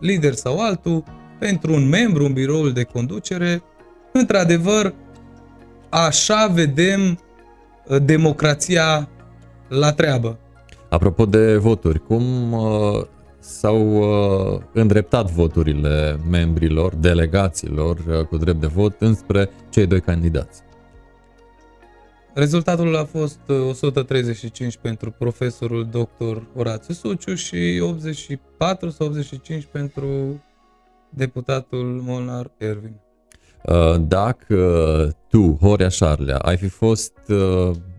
[0.00, 1.04] lider sau altul,
[1.38, 3.62] pentru un membru în biroul de conducere.
[4.12, 4.94] Într-adevăr,
[5.88, 7.29] așa vedem uh,
[7.98, 9.08] democrația
[9.68, 10.38] la treabă.
[10.88, 13.04] Apropo de voturi, cum uh,
[13.38, 20.62] s-au uh, îndreptat voturile membrilor, delegaților uh, cu drept de vot înspre cei doi candidați?
[22.34, 26.36] Rezultatul a fost 135 uh, pentru profesorul dr.
[26.54, 30.40] Orațiu Suciu și 84 sau 85 pentru
[31.08, 33.00] deputatul Molnar Ervin.
[33.62, 37.12] Uh, dacă tu, Horea Șarlea, ai fi fost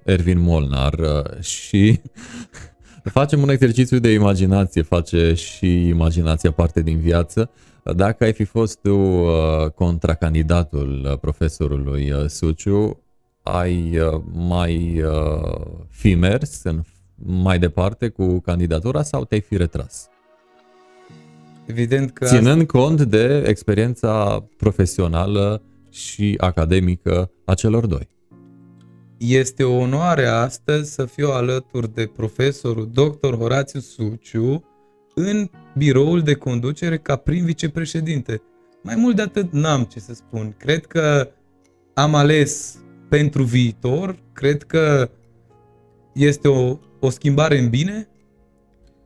[0.03, 0.93] Ervin Molnar
[1.39, 2.01] și
[3.03, 7.49] Facem un exercițiu de imaginație, face și imaginația parte din viață.
[7.83, 13.03] Dacă ai fi fost tu uh, contracandidatul uh, profesorului uh, Suciu,
[13.43, 13.99] ai
[14.33, 15.03] mai
[15.89, 16.81] fi mers în,
[17.15, 20.10] mai departe cu candidatura sau te-ai fi retras?
[21.65, 22.77] Evident că Ținând asta...
[22.77, 28.09] cont de experiența profesională și academică a celor doi.
[29.17, 33.33] Este o onoare astăzi să fiu alături de profesorul dr.
[33.33, 34.63] Horațiu Suciu
[35.15, 38.41] în biroul de conducere ca prim vicepreședinte.
[38.83, 40.55] Mai mult de atât n-am ce să spun.
[40.57, 41.29] Cred că
[41.93, 42.77] am ales
[43.09, 45.09] pentru viitor, cred că
[46.13, 48.07] este o, o schimbare în bine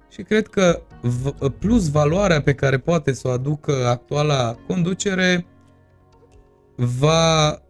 [0.09, 0.81] și cred că
[1.59, 5.45] plus valoarea pe care poate să o aducă actuala conducere
[6.75, 7.61] va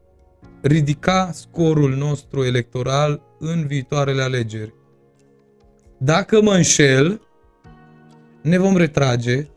[0.61, 4.73] ridica scorul nostru electoral în viitoarele alegeri.
[5.97, 7.21] Dacă mă înșel,
[8.41, 9.47] ne vom retrage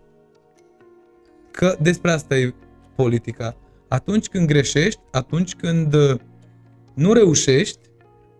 [1.50, 2.54] că despre asta e
[2.96, 3.56] politica.
[3.88, 6.14] Atunci când greșești, atunci când uh,
[6.94, 7.78] nu reușești,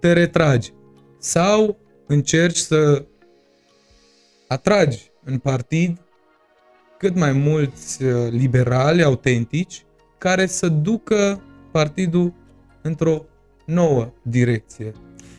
[0.01, 0.73] te retragi.
[1.19, 3.05] Sau încerci să
[4.49, 5.99] atragi în partid
[6.99, 9.85] cât mai mulți uh, liberali autentici
[10.19, 12.33] care să ducă partidul
[12.83, 13.25] într-o
[13.65, 14.93] nouă direcție.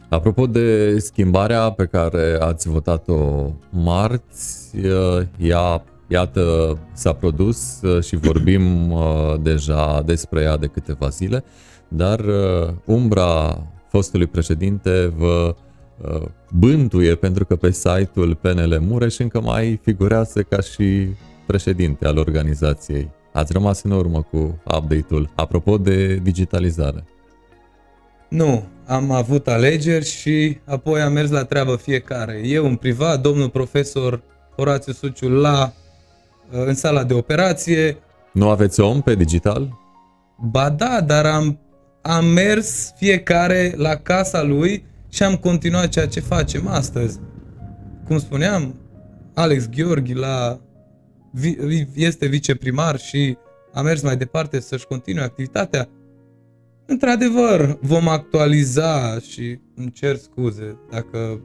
[0.10, 4.78] Apropo de schimbarea pe care ați votat-o marți,
[5.38, 8.94] ea, iată, s-a produs și vorbim
[9.42, 11.44] deja despre ea de câteva zile,
[11.88, 12.26] dar
[12.86, 15.56] umbra fostului președinte vă
[16.50, 21.08] bântuie pentru că pe site-ul PNL Mureș încă mai figurează ca și
[21.45, 23.12] președinte al organizației.
[23.34, 25.30] Ați rămas în urmă cu update-ul.
[25.36, 27.04] Apropo de digitalizare.
[28.30, 32.41] Nu, am avut alegeri și apoi am mers la treabă fiecare.
[32.43, 34.22] Eu în privat, domnul profesor
[34.56, 35.74] Horațiu Suciu la,
[36.52, 37.97] uh, în sala de operație.
[38.34, 39.78] Nu aveți om pe digital?
[40.52, 41.60] Ba da, dar am,
[42.02, 47.20] am mers fiecare la casa lui și am continuat ceea ce facem astăzi.
[48.05, 48.80] Cum spuneam,
[49.34, 50.62] Alex Gheorghi la,
[51.93, 53.38] este viceprimar și
[53.74, 55.89] a mers mai departe să-și continue activitatea.
[56.86, 61.41] Într-adevăr, vom actualiza și îmi cer scuze dacă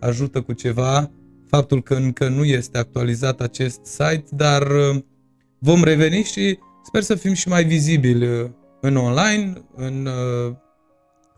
[0.00, 1.10] ajută cu ceva
[1.46, 5.02] faptul că încă nu este actualizat acest site, dar uh,
[5.58, 8.50] vom reveni și sper să fim și mai vizibili uh,
[8.80, 10.54] în online, în, uh,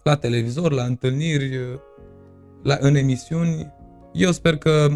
[0.04, 1.60] la televizor, la întâlniri,
[2.62, 3.72] la, în emisiuni.
[4.12, 4.88] Eu sper că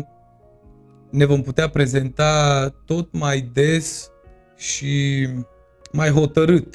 [1.10, 4.10] ne vom putea prezenta tot mai des
[4.56, 5.26] și
[5.92, 6.74] mai hotărât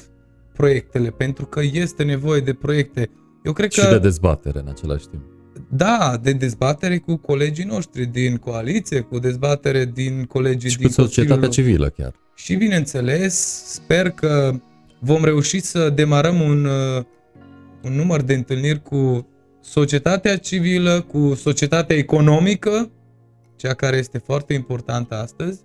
[0.52, 3.10] proiectele, pentru că este nevoie de proiecte.
[3.44, 5.22] Eu cred și că de dezbatere în același timp.
[5.70, 10.90] da, de dezbatere cu colegii noștri din coaliție, cu dezbatere din colegii Și cu din
[10.90, 12.12] societatea Consiliul civilă chiar.
[12.34, 14.54] și bineînțeles, sper că
[15.00, 17.04] vom reuși să demarăm un, uh,
[17.84, 19.28] un număr de întâlniri cu
[19.60, 22.90] societatea civilă, cu societatea economică,
[23.56, 25.60] cea care este foarte importantă astăzi.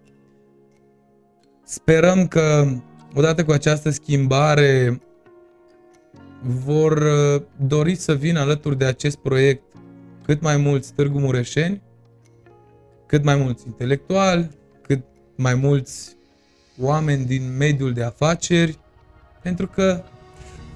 [1.65, 2.67] Sperăm că
[3.15, 5.01] odată cu această schimbare
[6.41, 9.63] vor uh, dori să vină alături de acest proiect
[10.26, 11.82] cât mai mulți târgu mureșeni,
[13.05, 14.49] cât mai mulți intelectuali,
[14.82, 15.03] cât
[15.36, 16.17] mai mulți
[16.82, 18.80] oameni din mediul de afaceri,
[19.41, 20.03] pentru că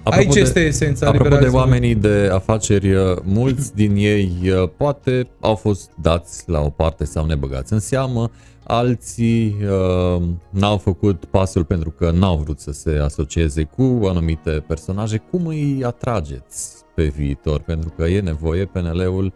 [0.03, 1.69] aici este esența Apropo de liberalismului.
[1.69, 7.05] oamenii de afaceri, uh, mulți din ei uh, poate au fost dați la o parte
[7.05, 8.31] sau nebăgați în seamă,
[8.63, 15.17] alții uh, n-au făcut pasul pentru că n-au vrut să se asocieze cu anumite personaje.
[15.17, 17.59] Cum îi atrageți pe viitor?
[17.59, 19.33] Pentru că e nevoie, PNL-ul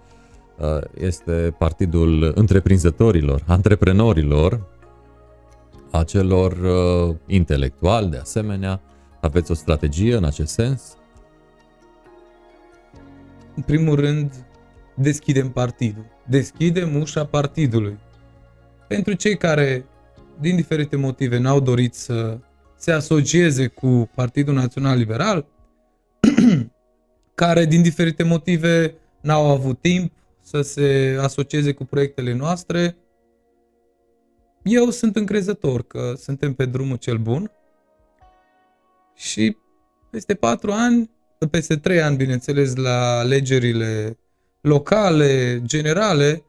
[0.58, 4.68] uh, este partidul întreprinzătorilor, antreprenorilor,
[5.92, 8.82] acelor uh, intelectuali de asemenea.
[9.28, 10.98] Aveți o strategie în acest sens?
[13.56, 14.34] În primul rând,
[14.96, 16.06] deschidem partidul.
[16.28, 17.98] Deschidem ușa partidului.
[18.88, 19.86] Pentru cei care,
[20.40, 22.38] din diferite motive, n-au dorit să
[22.76, 25.46] se asocieze cu Partidul Național Liberal,
[27.36, 32.98] care, din diferite motive, n-au avut timp să se asocieze cu proiectele noastre,
[34.64, 37.52] eu sunt încrezător că suntem pe drumul cel bun
[39.18, 39.58] și
[40.10, 41.10] peste patru ani,
[41.52, 44.18] peste trei ani, bineînțeles, la alegerile
[44.62, 46.44] locale, generale,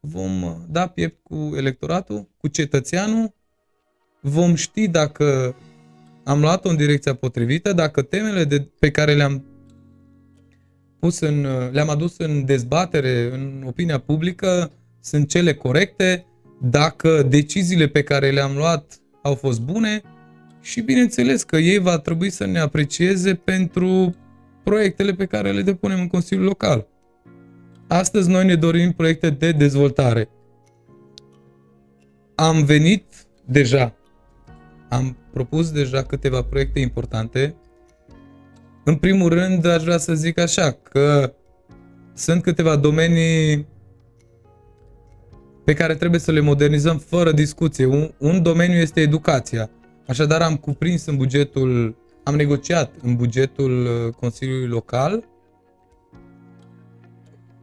[0.00, 3.34] vom da piept cu electoratul, cu cetățeanul,
[4.20, 5.56] vom ști dacă
[6.24, 9.44] am luat-o în direcția potrivită, dacă temele de, pe care le-am
[10.98, 16.26] pus în, le-am adus în dezbatere, în opinia publică, sunt cele corecte,
[16.60, 20.02] dacă deciziile pe care le-am luat au fost bune
[20.60, 24.14] și bineînțeles că ei va trebui să ne aprecieze pentru
[24.64, 26.86] proiectele pe care le depunem în Consiliul Local.
[27.86, 30.28] Astăzi noi ne dorim proiecte de dezvoltare.
[32.34, 33.04] Am venit
[33.44, 33.96] deja,
[34.88, 37.54] am propus deja câteva proiecte importante.
[38.84, 41.34] În primul rând aș vrea să zic așa că
[42.14, 43.66] sunt câteva domenii
[45.64, 47.86] pe care trebuie să le modernizăm fără discuție.
[47.86, 49.70] Un, un domeniu este educația.
[50.08, 55.24] Așadar am cuprins în bugetul, am negociat în bugetul uh, Consiliului Local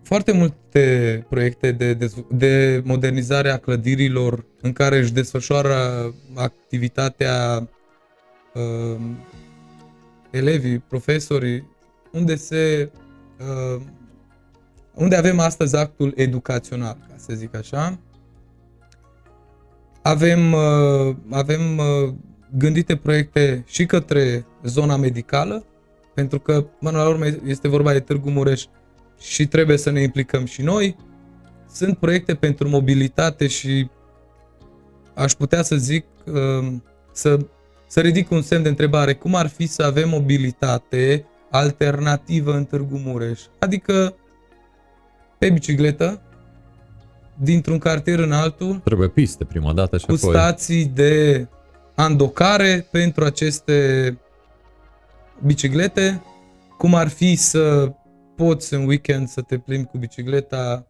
[0.03, 5.75] foarte multe proiecte de, de, de modernizare a clădirilor în care își desfășoară
[6.35, 7.67] activitatea
[8.53, 9.01] uh,
[10.31, 11.69] elevii, profesorii,
[12.11, 12.91] unde se
[13.39, 13.81] uh,
[14.93, 17.99] unde avem astăzi actul educațional, ca să zic așa.
[20.01, 22.13] Avem, uh, avem uh,
[22.57, 25.65] gândite proiecte și către zona medicală,
[26.13, 28.63] pentru că, până la urmă, este vorba de Târgu Mureș
[29.19, 30.95] și trebuie să ne implicăm și noi.
[31.71, 33.89] Sunt proiecte pentru mobilitate și
[35.13, 36.73] aș putea să zic, uh,
[37.11, 37.37] să,
[37.87, 39.13] să ridic un semn de întrebare.
[39.13, 43.41] Cum ar fi să avem mobilitate alternativă în Târgu Mureș?
[43.59, 44.15] Adică
[45.37, 46.21] pe bicicletă,
[47.35, 50.33] dintr-un cartier în altul, Trebuie piste prima dată și cu apoi...
[50.33, 51.47] stații de
[51.95, 54.17] andocare pentru aceste
[55.45, 56.23] biciclete,
[56.77, 57.93] cum ar fi să
[58.35, 60.87] poți în weekend să te plimbi cu bicicleta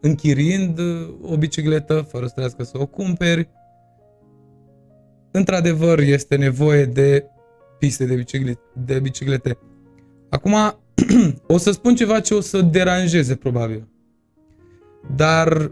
[0.00, 0.78] închiriind
[1.22, 3.48] o bicicletă, fără să trebuiască să o cumperi.
[5.30, 7.26] Într-adevăr, este nevoie de
[7.78, 8.60] piste de biciclete.
[8.84, 9.58] De biciclete.
[10.28, 10.54] Acum,
[11.46, 13.88] o să spun ceva ce o să deranjeze, probabil.
[15.16, 15.70] Dar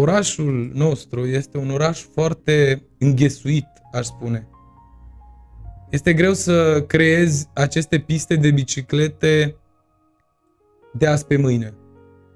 [0.00, 4.48] orașul nostru este un oraș foarte înghesuit, aș spune.
[5.90, 9.56] Este greu să creezi aceste piste de biciclete
[10.92, 11.74] de azi pe mâine.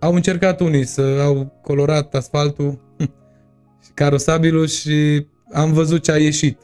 [0.01, 2.81] Au încercat unii să au colorat asfaltul,
[3.95, 6.59] carosabilul și am văzut ce a ieșit.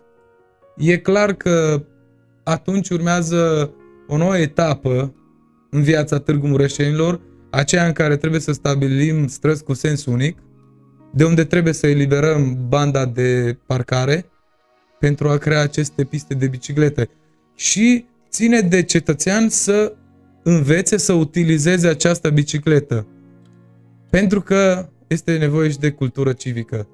[0.77, 1.85] E clar că
[2.45, 3.73] atunci urmează
[4.07, 5.15] o nouă etapă
[5.71, 7.21] în viața Târgu Mureșenilor,
[7.51, 10.39] aceea în care trebuie să stabilim străzi cu sens unic,
[11.11, 14.27] de unde trebuie să eliberăm banda de parcare
[14.99, 17.09] pentru a crea aceste piste de biciclete.
[17.55, 19.93] Și ține de cetățean să
[20.43, 23.07] învețe să utilizeze această bicicletă.
[24.11, 26.89] Pentru că este nevoie și de cultură civică.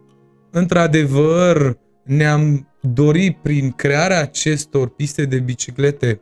[0.50, 6.20] într-adevăr, ne-am dorit prin crearea acestor piste de biciclete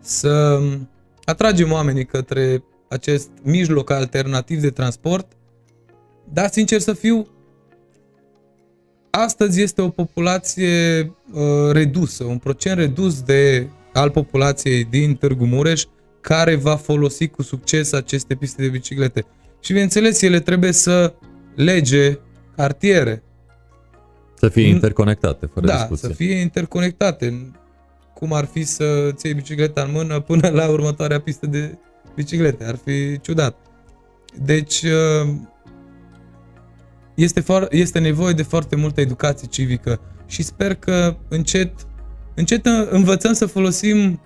[0.00, 0.62] să
[1.24, 5.32] atragem oamenii către acest mijloc alternativ de transport,
[6.32, 7.26] dar sincer să fiu,
[9.10, 11.00] astăzi este o populație
[11.32, 15.84] uh, redusă, un procent redus de al populației din Târgu Mureș
[16.20, 19.24] care va folosi cu succes aceste piste de biciclete.
[19.60, 21.14] Și bineînțeles, ele trebuie să
[21.54, 22.18] lege
[22.56, 23.22] cartiere.
[24.34, 26.08] Să fie interconectate, fără da, discuție.
[26.08, 27.52] să fie interconectate.
[28.14, 31.78] Cum ar fi să ții bicicleta în mână până la următoarea pistă de
[32.14, 32.64] biciclete.
[32.64, 33.56] Ar fi ciudat.
[34.42, 35.28] Deci, uh,
[37.18, 41.72] este, este nevoie de foarte multă educație civică și sper că încet,
[42.34, 44.20] încet învățăm să folosim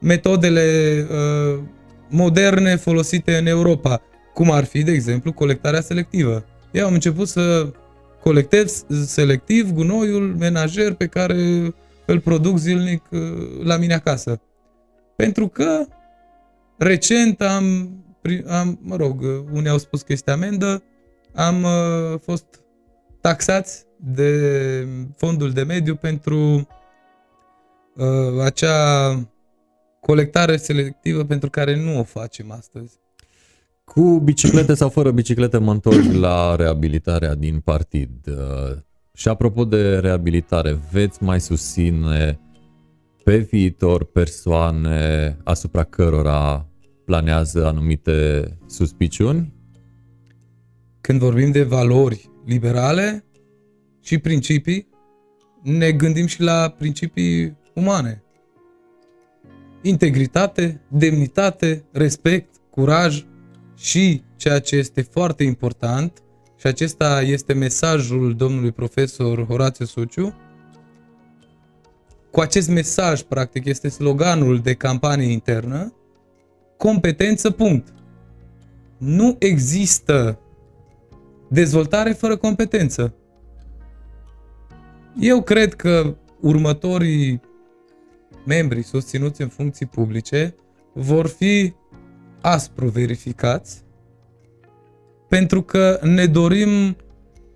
[0.00, 0.62] metodele
[1.10, 1.62] uh,
[2.08, 4.02] moderne folosite în Europa,
[4.34, 6.44] cum ar fi, de exemplu, colectarea selectivă.
[6.70, 7.72] Eu am început să
[8.22, 11.74] colectez selectiv gunoiul menajer pe care
[12.06, 13.20] îl produc zilnic uh,
[13.62, 14.40] la mine acasă.
[15.16, 15.86] Pentru că
[16.78, 17.90] recent am,
[18.46, 20.82] am mă rog, uh, unii au spus că este amendă,
[21.34, 22.60] am uh, fost
[23.20, 26.68] taxați de fondul de mediu pentru
[27.96, 29.14] uh, acea
[30.00, 33.00] colectare selectivă pentru care nu o facem astăzi.
[33.84, 38.26] Cu biciclete sau fără biciclete mă întorc la reabilitarea din partid.
[38.26, 38.76] Uh,
[39.14, 42.40] și apropo de reabilitare, veți mai susține
[43.24, 46.66] pe viitor persoane asupra cărora
[47.04, 49.61] planează anumite suspiciuni?
[51.02, 53.24] Când vorbim de valori liberale
[54.02, 54.88] și principii,
[55.62, 58.22] ne gândim și la principii umane.
[59.82, 63.26] Integritate, demnitate, respect, curaj
[63.76, 66.22] și ceea ce este foarte important,
[66.58, 70.34] și acesta este mesajul domnului profesor Horațiu Suciu,
[72.30, 75.94] cu acest mesaj, practic, este sloganul de campanie internă,
[76.76, 77.94] competență, punct.
[78.98, 80.38] Nu există
[81.52, 83.14] dezvoltare fără competență.
[85.20, 87.40] Eu cred că următorii
[88.46, 90.54] membri susținuți în funcții publice
[90.92, 91.72] vor fi
[92.40, 93.82] aspru verificați
[95.28, 96.96] pentru că ne dorim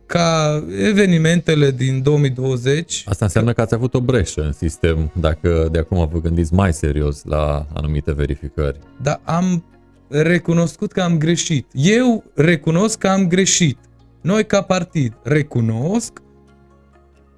[0.06, 3.04] ca evenimentele din 2020...
[3.06, 6.72] Asta înseamnă că ați avut o breșă în sistem, dacă de acum vă gândiți mai
[6.72, 8.78] serios la anumite verificări.
[9.02, 9.64] Da, am
[10.08, 11.66] recunoscut că am greșit.
[11.72, 13.78] Eu recunosc că am greșit.
[14.26, 16.22] Noi ca partid recunosc,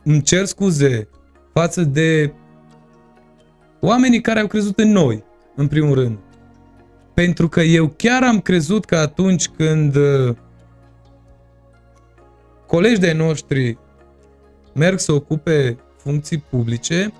[0.04, 1.08] îmi cer scuze
[1.52, 2.32] față de
[3.80, 5.24] oamenii care au crezut în noi,
[5.56, 6.18] în primul rând.
[7.14, 10.36] Pentru că eu chiar am crezut că atunci când uh,
[12.66, 13.78] colegi de noștri
[14.74, 17.12] merg să ocupe funcții publice,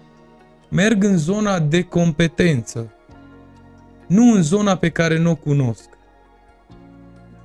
[0.71, 2.93] merg în zona de competență,
[4.07, 5.98] nu în zona pe care nu o cunosc.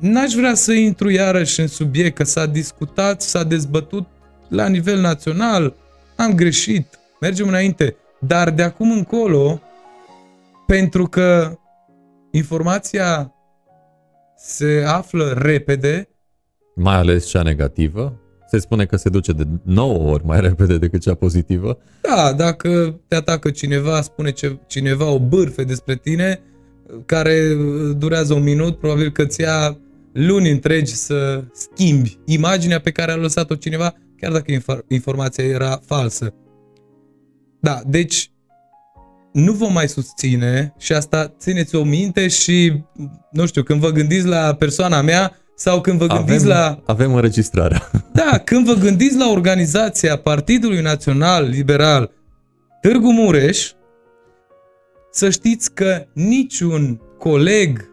[0.03, 4.07] N-aș vrea să intru iarăși în subiect, că s-a discutat, s-a dezbătut
[4.49, 5.75] la nivel național,
[6.15, 7.95] am greșit, mergem înainte.
[8.19, 9.61] Dar de acum încolo,
[10.67, 11.57] pentru că
[12.31, 13.33] informația
[14.37, 16.09] se află repede.
[16.75, 18.19] Mai ales cea negativă.
[18.49, 21.77] Se spune că se duce de 9 ori mai repede decât cea pozitivă.
[22.01, 26.41] Da, dacă te atacă cineva, spune ce, cineva o bârfe despre tine,
[27.05, 27.57] care
[27.97, 29.77] durează un minut, probabil că ți ia
[30.13, 36.33] luni întregi să schimbi imaginea pe care a lăsat-o cineva, chiar dacă informația era falsă.
[37.59, 38.31] Da, deci
[39.33, 42.83] nu vom mai susține și asta țineți-o minte și,
[43.31, 46.81] nu știu, când vă gândiți la persoana mea sau când vă gândiți avem, la...
[46.85, 47.89] Avem înregistrarea.
[48.13, 52.11] Da, când vă gândiți la organizația Partidului Național Liberal
[52.81, 53.71] Târgu Mureș,
[55.11, 57.89] să știți că niciun coleg,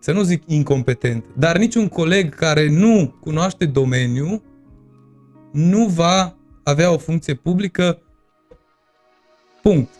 [0.00, 4.42] să nu zic incompetent, dar niciun coleg care nu cunoaște domeniul,
[5.52, 8.02] nu va avea o funcție publică
[9.62, 9.94] Punct.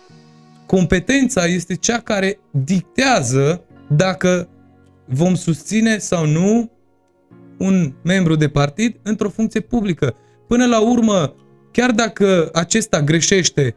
[0.67, 4.49] Competența este cea care dictează dacă
[5.05, 6.71] vom susține sau nu
[7.59, 10.15] un membru de partid într-o funcție publică.
[10.49, 11.35] Până la urmă,
[11.71, 13.77] chiar dacă acesta greșește,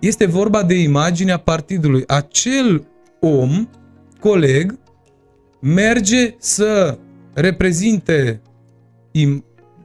[0.00, 2.04] este vorba de imaginea partidului.
[2.06, 2.86] Acel
[3.20, 3.68] om,
[4.20, 4.78] coleg,
[5.62, 6.98] merge să
[7.34, 8.42] reprezinte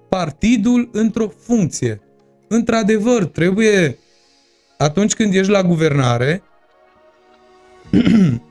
[0.09, 2.01] partidul într-o funcție.
[2.47, 3.97] Într-adevăr, trebuie
[4.77, 6.43] atunci când ești la guvernare,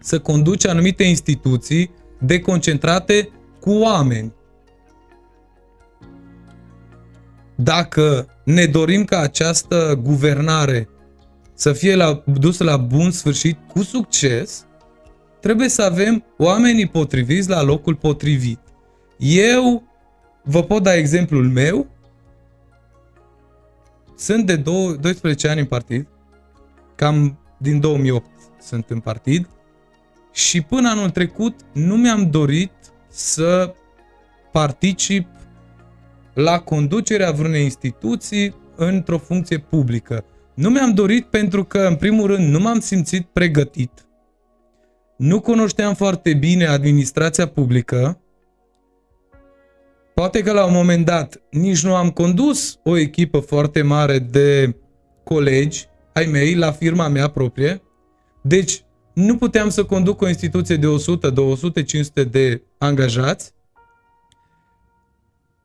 [0.00, 3.28] să conduci anumite instituții deconcentrate
[3.60, 4.32] cu oameni.
[7.62, 10.88] dacă ne dorim ca această guvernare
[11.54, 14.66] să fie la, dusă la bun sfârșit cu succes,
[15.42, 18.58] trebuie să avem oamenii potriviți la locul potrivit.
[19.18, 19.82] Eu
[20.44, 21.86] vă pot da exemplul meu.
[24.16, 26.06] Sunt de 12 ani în partid,
[26.94, 28.26] cam din 2008
[28.60, 29.48] sunt în partid
[30.32, 32.72] și până anul trecut nu mi-am dorit
[33.08, 33.74] să
[34.52, 35.26] particip
[36.34, 40.24] la conducerea vreunei instituții într-o funcție publică.
[40.54, 44.06] Nu mi-am dorit pentru că, în primul rând, nu m-am simțit pregătit.
[45.22, 48.20] Nu cunoșteam foarte bine administrația publică.
[50.14, 54.76] Poate că la un moment dat nici nu am condus o echipă foarte mare de
[55.24, 57.82] colegi ai mei la firma mea proprie.
[58.40, 63.52] Deci nu puteam să conduc o instituție de 100, 200, 500 de angajați.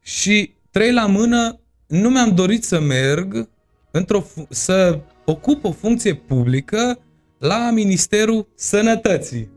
[0.02, 3.50] Și trei la mână, nu mi-am dorit să merg
[3.92, 7.00] într-o să ocup o funcție publică
[7.40, 9.50] la Ministerul Sănătății.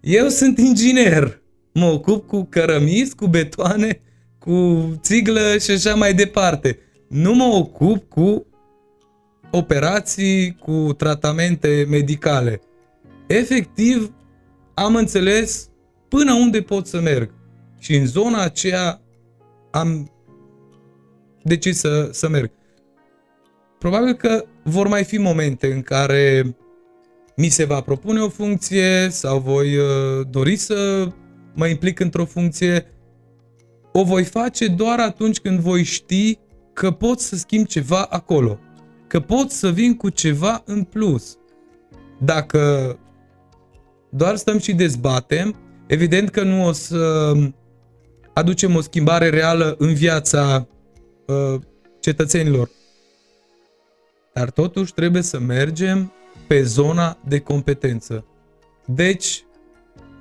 [0.00, 1.42] Eu sunt inginer.
[1.72, 4.00] Mă ocup cu cărămizi, cu betoane,
[4.38, 6.78] cu țiglă și așa mai departe.
[7.08, 8.46] Nu mă ocup cu
[9.50, 12.60] operații, cu tratamente medicale.
[13.26, 14.14] Efectiv,
[14.74, 15.68] am înțeles
[16.08, 17.34] până unde pot să merg.
[17.78, 19.00] Și în zona aceea
[19.70, 20.10] am
[21.42, 22.50] decis să, să merg.
[23.78, 26.56] Probabil că vor mai fi momente în care
[27.36, 31.08] mi se va propune o funcție sau voi uh, dori să
[31.54, 32.86] mă implic într-o funcție.
[33.92, 36.38] O voi face doar atunci când voi ști
[36.72, 38.58] că pot să schimb ceva acolo.
[39.06, 41.36] Că pot să vin cu ceva în plus.
[42.18, 42.98] Dacă
[44.10, 45.56] doar stăm și dezbatem,
[45.86, 47.32] evident că nu o să
[48.32, 50.68] aducem o schimbare reală în viața
[51.26, 51.60] uh,
[52.00, 52.70] cetățenilor.
[54.32, 56.12] Dar totuși trebuie să mergem
[56.46, 58.24] pe zona de competență.
[58.84, 59.44] Deci,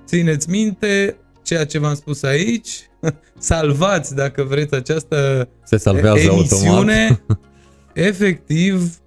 [0.05, 2.89] țineți minte ceea ce v-am spus aici,
[3.37, 7.39] salvați, dacă vreți, această Se salvează emisiune, automat.
[7.93, 8.97] efectiv,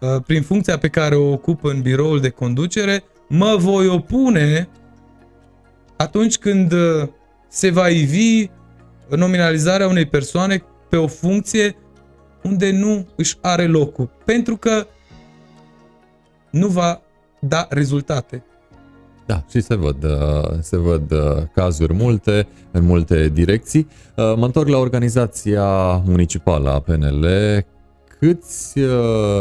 [0.00, 4.68] uh, prin funcția pe care o ocup în biroul de conducere, mă voi opune
[5.96, 7.08] atunci când uh,
[7.48, 8.48] se va ivi
[9.08, 11.76] nominalizarea unei persoane pe o funcție
[12.42, 14.86] unde nu își are locul, pentru că
[16.54, 17.00] nu va
[17.40, 18.44] da rezultate.
[19.26, 23.88] Da, și se văd, uh, se văd uh, cazuri multe, în multe direcții.
[24.16, 27.26] Mă întorc la organizația municipală a PNL.
[28.18, 28.78] Câți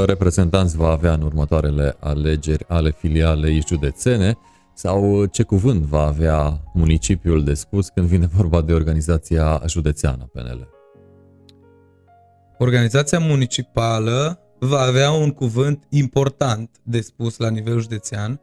[0.06, 4.38] reprezentanți va avea în următoarele alegeri ale filialei județene?
[4.74, 10.68] Sau ce cuvânt va avea municipiul de spus când vine vorba de organizația județeană PNL?
[12.58, 18.42] Organizația municipală va avea un cuvânt important de spus la nivel județean,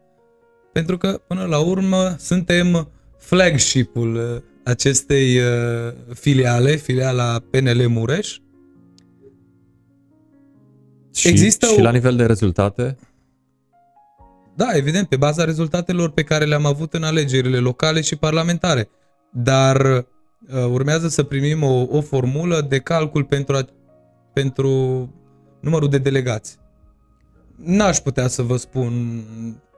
[0.73, 8.39] pentru că, până la urmă, suntem flagship-ul acestei uh, filiale, filiala PNL Mureș.
[11.15, 11.83] Și, Există și o...
[11.83, 12.97] la nivel de rezultate?
[14.57, 18.89] Da, evident, pe baza rezultatelor pe care le-am avut în alegerile locale și parlamentare.
[19.33, 20.05] Dar uh,
[20.71, 23.65] urmează să primim o, o formulă de calcul pentru, a,
[24.33, 25.09] pentru
[25.61, 26.59] numărul de delegați.
[27.57, 29.25] N-aș putea să vă spun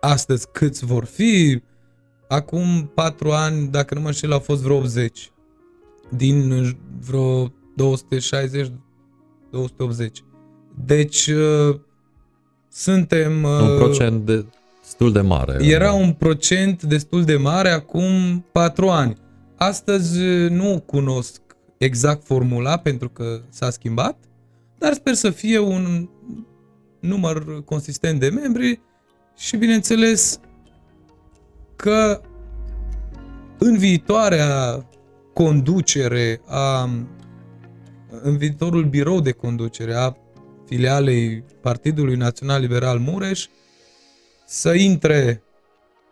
[0.01, 1.63] astăzi câți vor fi.
[2.29, 5.33] Acum patru ani, dacă nu mă înșel, au fost vreo 80.
[6.09, 6.65] Din
[7.01, 7.53] vreo 260-280.
[10.85, 11.79] Deci, uh,
[12.69, 13.43] suntem...
[13.45, 14.45] Un uh, procent de
[14.83, 15.65] destul de mare.
[15.65, 19.17] Era un procent destul de mare acum patru ani.
[19.57, 21.41] Astăzi nu cunosc
[21.79, 24.17] exact formula pentru că s-a schimbat,
[24.83, 26.09] dar sper să fie un
[27.01, 28.81] număr consistent de membri
[29.37, 30.41] și bineînțeles
[31.77, 32.21] că
[33.59, 34.87] în viitoarea
[35.33, 36.91] conducere a
[38.23, 40.17] în viitorul birou de conducere a
[40.67, 43.47] filialei Partidului Național Liberal Mureș
[44.47, 45.43] să intre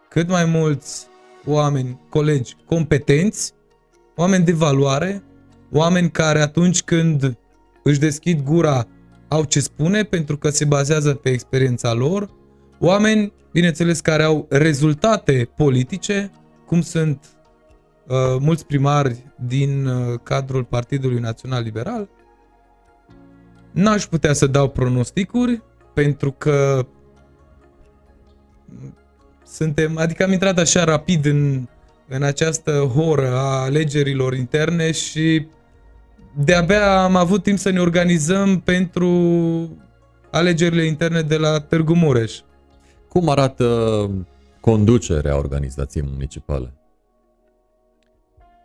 [0.08, 1.06] cât mai mulți
[1.46, 3.52] oameni, colegi competenți,
[4.16, 5.22] oameni de valoare,
[5.70, 7.38] oameni care atunci când
[7.90, 8.86] își deschid gura
[9.28, 12.30] au ce spune pentru că se bazează pe experiența lor,
[12.78, 16.30] oameni, bineînțeles, care au rezultate politice,
[16.66, 17.24] cum sunt
[18.06, 22.08] uh, mulți primari din uh, cadrul Partidului Național Liberal.
[23.72, 25.62] N-aș putea să dau pronosticuri
[25.94, 26.86] pentru că
[29.46, 31.68] suntem, adică am intrat așa rapid în,
[32.08, 35.46] în această horă a alegerilor interne și
[36.34, 39.08] de-abia am avut timp să ne organizăm pentru
[40.30, 42.38] alegerile interne de la Târgu Mureș.
[43.08, 44.10] Cum arată
[44.60, 46.74] conducerea organizației municipale?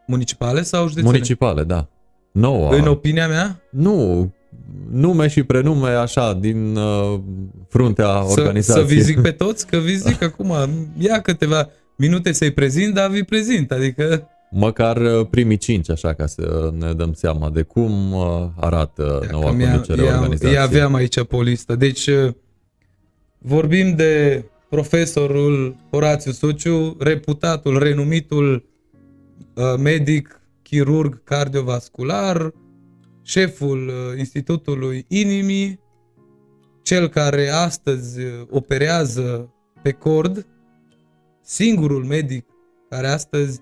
[0.08, 1.08] Municipale sau județene?
[1.08, 1.88] Municipale, da.
[2.32, 2.76] Noua.
[2.76, 3.62] În opinia mea?
[3.70, 4.32] Nu,
[4.92, 7.20] nume și prenume așa din uh,
[7.70, 8.88] fruntea Să, organizației.
[8.88, 9.68] să vi zic pe toți?
[9.68, 10.54] Că vi zic acum,
[10.98, 16.26] ia câteva minute să-i prezint, dar vi prezint, adică Măcar uh, primii cinci, așa, ca
[16.26, 20.14] să ne dăm seama de cum uh, arată Ia noua că mi-a- conducere a ia-
[20.14, 20.54] organizației.
[20.54, 21.76] ia aveam aici pe o listă.
[21.76, 22.34] Deci, uh,
[23.38, 28.66] vorbim de profesorul Horațiu Suciu, reputatul, renumitul
[29.56, 32.52] uh, medic, chirurg cardiovascular,
[33.24, 35.80] șeful uh, Institutului Inimii,
[36.84, 40.46] cel care astăzi uh, operează pe cord,
[41.42, 42.46] singurul medic
[42.90, 43.60] care astăzi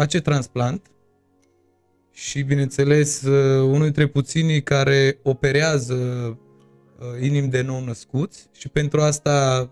[0.00, 0.90] face transplant
[2.12, 9.70] și, bineînțeles, uh, unul dintre puținii care operează uh, inimi de nou-născuți și pentru asta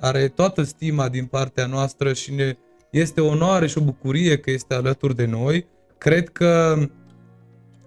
[0.00, 2.56] are toată stima din partea noastră și ne
[2.90, 5.66] este o onoare și o bucurie că este alături de noi.
[5.98, 6.76] Cred că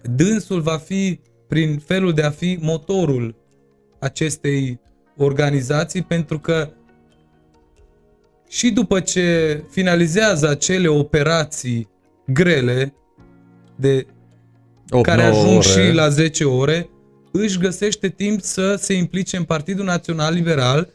[0.02, 3.36] dânsul va fi, prin felul de a fi, motorul
[3.98, 4.80] acestei
[5.16, 6.70] organizații pentru că
[8.48, 11.88] și după ce finalizează acele operații
[12.26, 12.94] grele
[13.76, 14.06] de
[14.90, 15.68] 8, care 9 ajung ore.
[15.68, 16.88] și la 10 ore,
[17.32, 20.92] își găsește timp să se implice în Partidul Național Liberal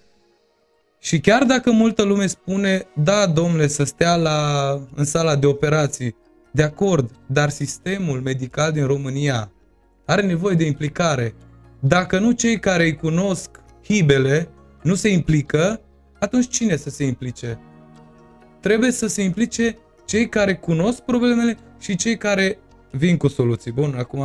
[0.99, 6.15] și chiar dacă multă lume spune, da, domnule, să stea la, în sala de operații,
[6.51, 9.51] de acord, dar sistemul medical din România
[10.05, 11.35] are nevoie de implicare.
[11.79, 13.49] Dacă nu cei care îi cunosc
[13.83, 14.49] hibele
[14.83, 15.81] nu se implică,
[16.23, 17.59] atunci cine să se implice?
[18.59, 22.59] Trebuie să se implice cei care cunosc problemele și cei care
[22.91, 23.71] vin cu soluții.
[23.71, 24.23] Bun, acum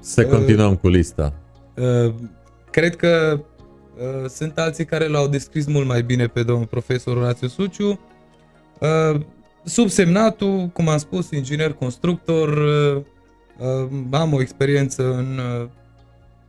[0.00, 1.34] Să Uh, continuăm cu lista.
[1.76, 2.14] Uh,
[2.70, 3.40] cred că
[3.98, 8.00] uh, sunt alții care l-au descris mult mai bine pe domnul profesor Orațiu Suciu.
[8.80, 9.20] Uh,
[9.64, 13.02] subsemnatul, cum am spus, inginer constructor, uh,
[13.58, 15.68] uh, am o experiență în uh,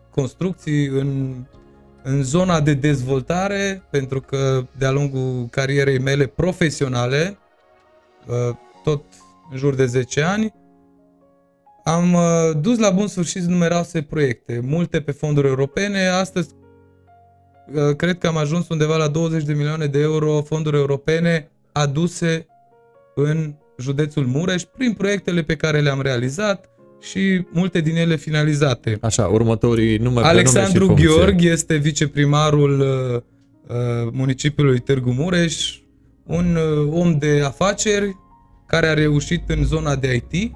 [0.09, 1.35] construcții, în,
[2.03, 7.37] în zona de dezvoltare, pentru că de-a lungul carierei mele profesionale,
[8.27, 9.03] uh, tot
[9.51, 10.53] în jur de 10 ani,
[11.83, 12.21] am uh,
[12.61, 16.07] dus la bun sfârșit numeroase proiecte, multe pe fonduri europene.
[16.07, 16.49] Astăzi
[17.73, 22.47] uh, cred că am ajuns undeva la 20 de milioane de euro fonduri europene aduse
[23.15, 26.69] în județul Mureș prin proiectele pe care le-am realizat
[26.99, 28.97] și multe din ele finalizate.
[29.01, 31.25] Așa, următorii nume, Alexandru prenume și funcție.
[31.25, 33.21] Gheorghe este viceprimarul uh,
[33.67, 35.77] uh, municipiului Târgu Mureș,
[36.25, 38.15] un uh, om de afaceri
[38.67, 40.51] care a reușit în zona de IT.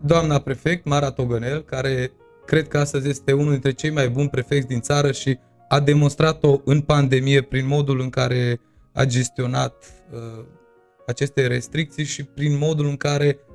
[0.00, 2.12] Doamna prefect, Mara Togănel, care
[2.46, 6.60] cred că astăzi este unul dintre cei mai buni prefecți din țară și a demonstrat-o
[6.64, 8.60] în pandemie prin modul în care
[8.92, 9.74] a gestionat
[10.12, 10.44] uh,
[11.06, 13.51] aceste restricții și prin modul în care uh,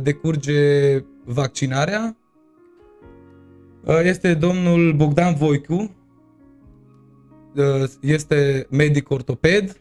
[0.00, 2.16] decurge vaccinarea.
[3.84, 5.94] Uh, este domnul Bogdan Voicu,
[7.54, 9.80] uh, este medic ortoped,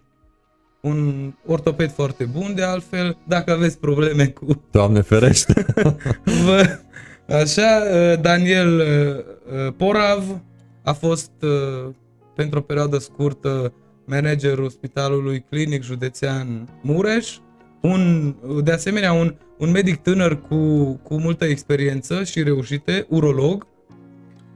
[0.81, 3.17] un ortoped foarte bun de altfel.
[3.27, 5.65] Dacă aveți probleme cu Doamne ferește.
[6.45, 6.79] Vă,
[7.27, 10.41] așa, uh, Daniel uh, uh, Porav
[10.83, 11.93] a fost uh,
[12.35, 13.73] pentru o perioadă scurtă
[14.05, 17.37] managerul Spitalului Clinic Județean Mureș,
[17.85, 23.67] un, de asemenea un, un medic tânăr cu, cu multă experiență și reușite, urolog.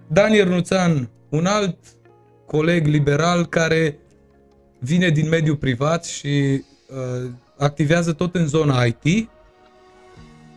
[0.08, 1.78] Daniel Nuțan, un alt
[2.46, 4.00] coleg liberal care
[4.80, 9.30] vine din mediul privat și uh, activează tot în zona IT.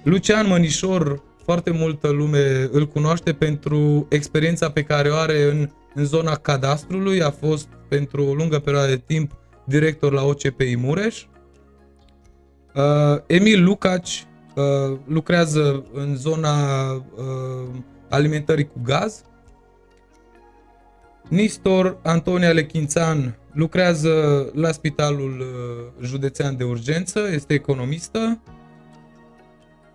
[0.03, 6.05] Lucian Mănișor, foarte multă lume îl cunoaște pentru experiența pe care o are în, în
[6.05, 7.23] zona cadastrului.
[7.23, 9.33] A fost pentru o lungă perioadă de timp
[9.65, 11.25] director la OCPI Mureș.
[12.75, 16.55] Uh, Emil Lucaci uh, lucrează în zona
[16.93, 17.69] uh,
[18.09, 19.23] alimentării cu gaz.
[21.29, 24.11] Nistor Antonia Lechințan lucrează
[24.55, 28.43] la Spitalul uh, Județean de Urgență, este economistă.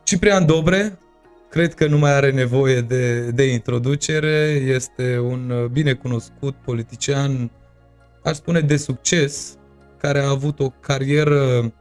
[0.03, 0.99] Ciprian Dobre,
[1.49, 7.51] cred că nu mai are nevoie de, de introducere, este un uh, binecunoscut politician,
[8.23, 9.57] aș spune de succes,
[9.97, 11.73] care a avut o carieră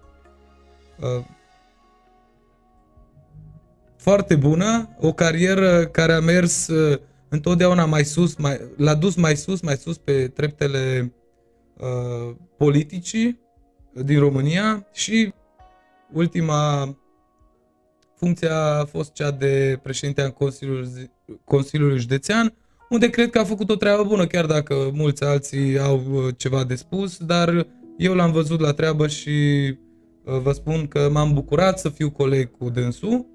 [1.00, 1.24] uh,
[4.06, 9.36] foarte bună, o carieră care a mers uh, întotdeauna mai sus, mai, l-a dus mai
[9.36, 11.12] sus, mai sus pe treptele
[11.76, 13.40] uh, politicii
[13.92, 15.32] din România și
[16.12, 16.96] ultima
[18.16, 21.10] funcția a fost cea de președinte al Consiliului,
[21.44, 22.54] Consiliului Județean,
[22.88, 26.64] unde cred că a făcut o treabă bună, chiar dacă mulți alții au uh, ceva
[26.64, 27.66] de spus, dar
[27.96, 29.85] eu l-am văzut la treabă și uh,
[30.26, 33.26] vă spun că m-am bucurat să fiu coleg cu dânsul.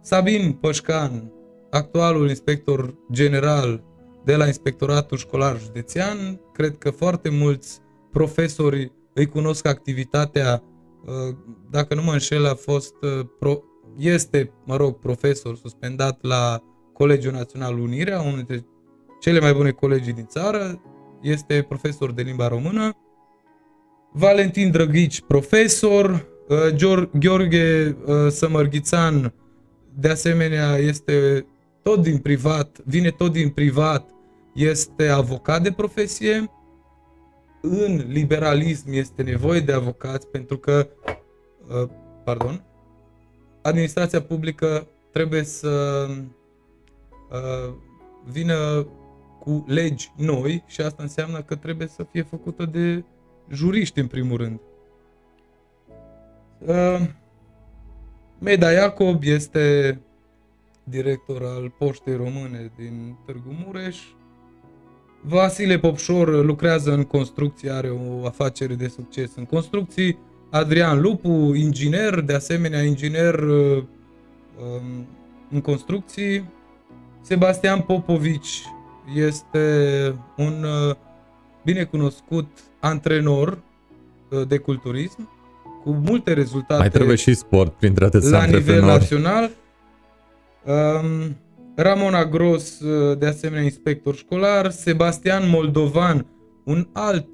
[0.00, 1.32] Sabin Pășcan,
[1.70, 3.84] actualul inspector general
[4.24, 7.80] de la Inspectoratul Școlar Județean, cred că foarte mulți
[8.12, 10.62] profesori îi cunosc activitatea,
[11.04, 11.36] uh,
[11.70, 12.94] dacă nu mă înșel, a fost,
[13.96, 16.62] este, mă rog, profesor suspendat la
[16.92, 18.66] Colegiul Național Unirea, unul dintre
[19.20, 20.82] cele mai bune colegii din țară,
[21.22, 22.96] este profesor de limba română,
[24.16, 29.34] Valentin Drăghici, profesor, uh, Gheorghe uh, Sămărghițan,
[29.94, 31.46] de asemenea, este
[31.82, 34.10] tot din privat, vine tot din privat,
[34.54, 36.50] este avocat de profesie.
[37.62, 40.88] În liberalism este nevoie de avocați pentru că,
[41.68, 41.88] uh,
[42.24, 42.64] pardon,
[43.62, 46.06] administrația publică trebuie să
[48.24, 48.86] vină
[49.40, 53.04] cu legi noi și asta înseamnă că trebuie să fie făcută de
[53.52, 54.60] juriști în primul rând.
[56.58, 57.08] Uh,
[58.38, 59.98] Meda Iacob este
[60.84, 63.98] director al Poștei Române din Târgu Mureș.
[65.20, 70.18] Vasile Popșor lucrează în construcții, are o afacere de succes în construcții.
[70.50, 75.06] Adrian Lupu, inginer, de asemenea inginer uh, um,
[75.50, 76.44] în construcții.
[77.20, 78.62] Sebastian Popovici,
[79.14, 80.96] este un uh,
[81.64, 82.46] binecunoscut
[82.80, 83.58] antrenor
[84.30, 85.28] uh, de culturism
[85.82, 86.80] cu multe rezultate.
[86.80, 89.50] Mai trebuie și sport printre atâția La nivel național.
[90.64, 91.36] Um,
[91.76, 96.26] Ramona Gros, uh, de asemenea inspector școlar, Sebastian Moldovan,
[96.64, 97.26] un alt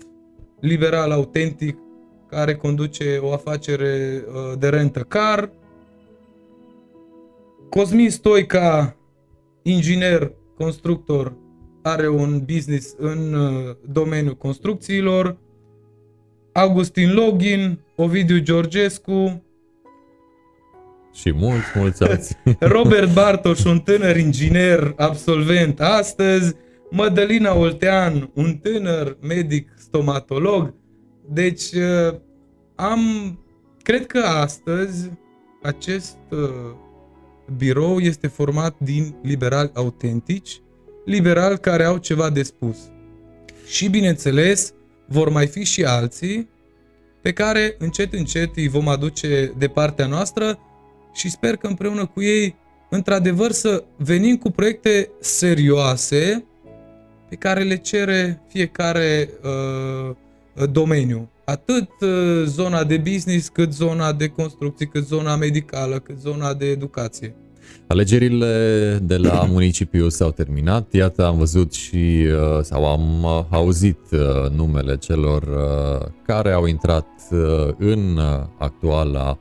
[0.60, 1.78] liberal autentic
[2.28, 4.24] care conduce o afacere
[4.58, 5.50] de rentă car,
[7.70, 8.96] Cosmin Stoica,
[9.62, 11.32] inginer, constructor
[11.82, 15.36] are un business în uh, domeniul construcțiilor,
[16.52, 19.42] Augustin Login, Ovidiu Georgescu
[21.12, 22.36] și mulți, mulți alții.
[22.76, 26.54] Robert Bartoș, un tânăr inginer absolvent astăzi,
[26.90, 30.74] Mădălina Oltean, un tânăr medic stomatolog.
[31.28, 32.18] Deci uh,
[32.74, 33.00] am,
[33.82, 35.10] cred că astăzi
[35.62, 36.38] acest uh,
[37.56, 40.60] birou este format din liberali autentici
[41.04, 42.76] liberali care au ceva de spus.
[43.66, 44.72] Și bineînțeles,
[45.06, 46.48] vor mai fi și alții
[47.20, 50.58] pe care încet încet îi vom aduce de partea noastră
[51.14, 52.56] și sper că împreună cu ei
[52.90, 56.44] într-adevăr să venim cu proiecte serioase
[57.28, 60.16] pe care le cere fiecare uh,
[60.70, 61.30] domeniu.
[61.44, 66.66] Atât uh, zona de business, cât zona de construcții, cât zona medicală, cât zona de
[66.66, 67.34] educație.
[67.86, 70.92] Alegerile de la municipiu s-au terminat.
[70.92, 75.48] Iată, am văzut și uh, sau am uh, auzit uh, numele celor
[76.26, 77.06] care au intrat
[77.78, 78.20] în
[78.58, 79.38] actuala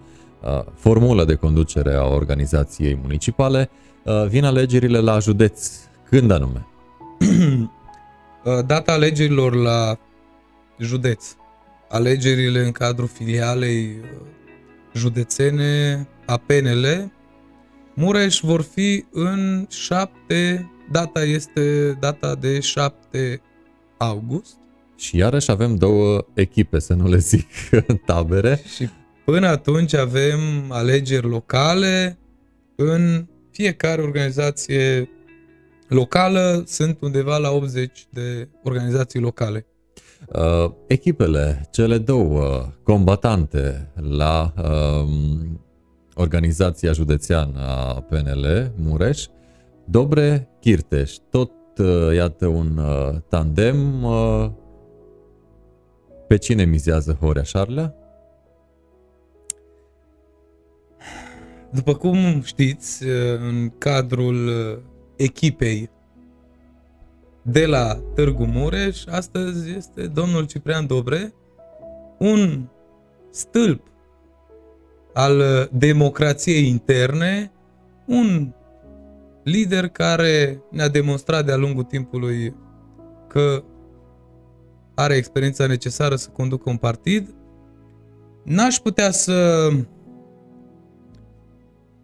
[0.75, 3.69] formulă de conducere a organizației municipale.
[4.27, 5.69] Vin alegerile la județ.
[6.09, 6.67] Când anume?
[8.67, 9.97] Data alegerilor la
[10.79, 11.25] județ.
[11.89, 13.99] Alegerile în cadrul filialei
[14.93, 17.11] județene a PNL
[18.01, 23.41] Mureș vor fi în 7, data este data de 7
[23.97, 24.55] august.
[24.97, 27.47] Și iarăși avem două echipe, să nu le zic,
[28.05, 28.61] tabere.
[28.75, 28.89] Și
[29.25, 30.39] până atunci avem
[30.69, 32.17] alegeri locale
[32.75, 35.09] în fiecare organizație
[35.87, 39.65] locală, sunt undeva la 80 de organizații locale.
[40.27, 45.09] Uh, echipele, cele două combatante la uh,
[46.19, 49.25] organizația județeană a PNL, Mureș,
[49.85, 54.03] Dobre Chirteș, tot uh, iată un uh, tandem.
[54.03, 54.49] Uh,
[56.27, 57.93] pe cine mizează Horea Șarlea?
[61.71, 63.03] După cum știți,
[63.39, 64.49] în cadrul
[65.15, 65.89] echipei
[67.41, 71.33] de la Târgu Mureș, astăzi este domnul Ciprian Dobre,
[72.17, 72.67] un
[73.31, 73.87] stâlp
[75.19, 77.51] al uh, democrației interne,
[78.05, 78.53] un
[79.43, 82.55] lider care ne-a demonstrat de-a lungul timpului
[83.27, 83.63] că
[84.95, 87.35] are experiența necesară să conducă un partid.
[88.43, 89.69] N-aș putea să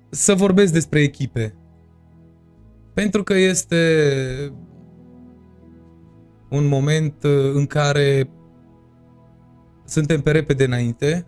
[0.09, 1.55] să vorbesc despre echipe.
[2.93, 3.93] Pentru că este
[6.49, 8.29] un moment uh, în care
[9.85, 11.25] suntem pe repede înainte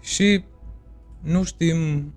[0.00, 0.44] și
[1.26, 1.76] nu știm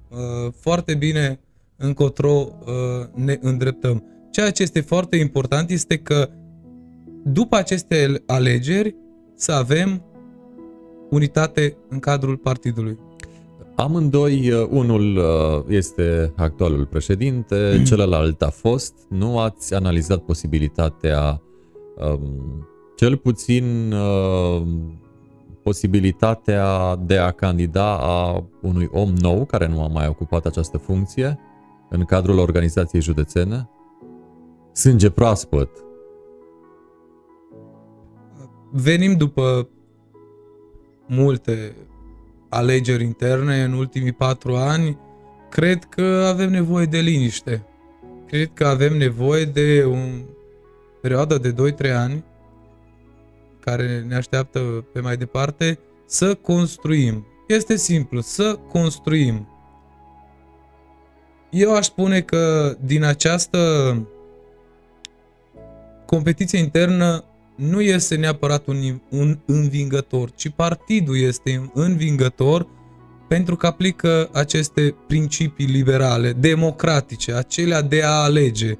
[0.09, 1.39] uh, foarte bine
[1.77, 4.03] încotro uh, ne îndreptăm.
[4.31, 6.29] Ceea ce este foarte important este că
[7.23, 8.95] după aceste alegeri
[9.35, 10.03] să avem
[11.09, 12.97] unitate în cadrul partidului.
[13.75, 17.55] Amândoi, uh, unul uh, este actualul președinte,
[17.87, 18.93] celălalt a fost.
[19.09, 21.41] Nu ați analizat posibilitatea,
[21.97, 24.61] um, cel puțin uh,
[25.63, 31.39] posibilitatea de a candida a unui om nou care nu a mai ocupat această funcție
[31.89, 33.69] în cadrul organizației județene?
[34.71, 35.69] Sânge proaspăt.
[38.71, 39.69] Venim după
[41.07, 41.75] multe
[42.49, 44.97] alegeri interne în ultimii patru ani,
[45.49, 47.63] cred că avem nevoie de liniște.
[48.25, 49.95] Cred că avem nevoie de o
[51.01, 52.23] perioadă de 2-3 ani
[53.59, 54.59] care ne așteaptă
[54.93, 57.25] pe mai departe să construim.
[57.47, 59.47] Este simplu, să construim.
[61.49, 63.59] Eu aș spune că din această
[66.05, 67.23] competiție internă
[67.55, 72.67] nu este neapărat un, un învingător, ci partidul este învingător
[73.27, 78.73] pentru că aplică aceste principii liberale, democratice, acelea de a alege.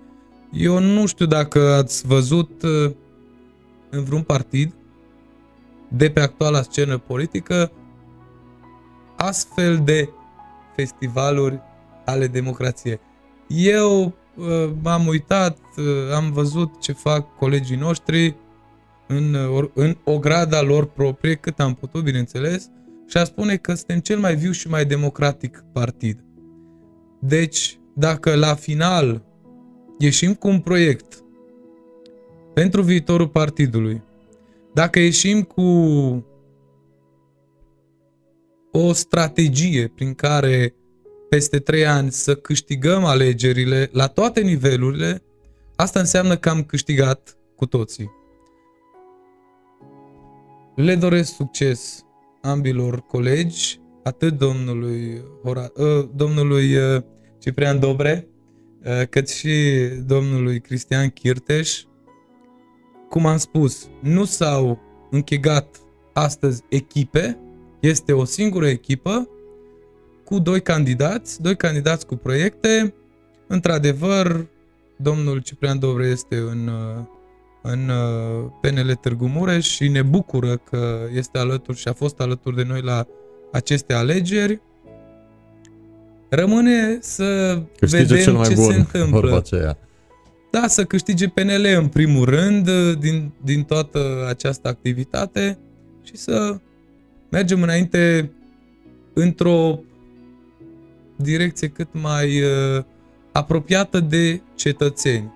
[0.51, 2.91] Eu nu știu dacă ați văzut uh,
[3.89, 4.73] în vreun partid
[5.87, 7.71] de pe actuala scenă politică
[9.15, 10.09] astfel de
[10.75, 11.59] festivaluri
[12.05, 12.99] ale democrației.
[13.47, 14.03] Eu
[14.35, 18.35] uh, m-am uitat, uh, am văzut ce fac colegii noștri,
[19.07, 19.35] în,
[19.73, 22.69] în ograda lor proprie, cât am putut, bineînțeles,
[23.07, 26.23] și a spune că suntem cel mai viu și mai democratic partid.
[27.19, 29.23] Deci, dacă la final
[29.97, 31.23] ieșim cu un proiect
[32.53, 34.03] pentru viitorul partidului,
[34.73, 35.61] dacă ieșim cu
[38.71, 40.73] o strategie prin care
[41.29, 45.23] peste trei ani să câștigăm alegerile la toate nivelurile,
[45.75, 48.11] asta înseamnă că am câștigat cu toții.
[50.75, 52.03] Le doresc succes
[52.41, 57.01] ambilor colegi, atât domnului, Hora, uh, domnului uh,
[57.39, 58.27] Ciprian Dobre,
[58.85, 59.53] uh, cât și
[60.05, 61.83] domnului Cristian Chirteș.
[63.09, 64.79] Cum am spus, nu s-au
[65.11, 65.79] închegat
[66.13, 67.37] astăzi echipe,
[67.79, 69.29] este o singură echipă
[70.25, 72.93] cu doi candidați, doi candidați cu proiecte.
[73.47, 74.47] Într-adevăr,
[74.95, 77.03] domnul Ciprian Dobre este în uh,
[77.61, 82.55] în uh, PNL Târgu Mureș și ne bucură că este alături și a fost alături
[82.55, 83.07] de noi la
[83.51, 84.61] aceste alegeri.
[86.29, 89.35] Rămâne să câștige vedem cel mai ce bun, se întâmplă.
[89.37, 89.77] Aceea.
[90.51, 95.57] Da, să câștige PNL în primul rând uh, din, din toată această activitate
[96.03, 96.59] și să
[97.29, 98.31] mergem înainte
[99.13, 99.79] într-o
[101.15, 102.83] direcție cât mai uh,
[103.31, 105.33] apropiată de cetățeni.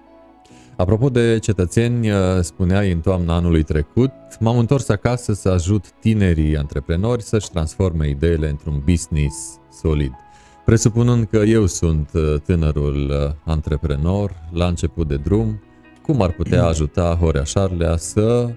[0.75, 6.57] Apropo de cetățeni, uh, spuneai în toamna anului trecut, m-am întors acasă să ajut tinerii
[6.57, 10.22] antreprenori să-și transforme ideile într-un business solid.
[10.65, 15.61] Presupunând că eu sunt uh, tânărul uh, antreprenor la început de drum,
[16.01, 18.53] cum ar putea ajuta Horea Șarlea să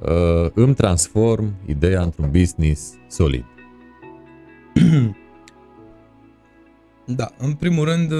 [0.00, 3.44] uh, îmi transform ideea într-un business solid?
[7.16, 8.12] Da, în primul rând,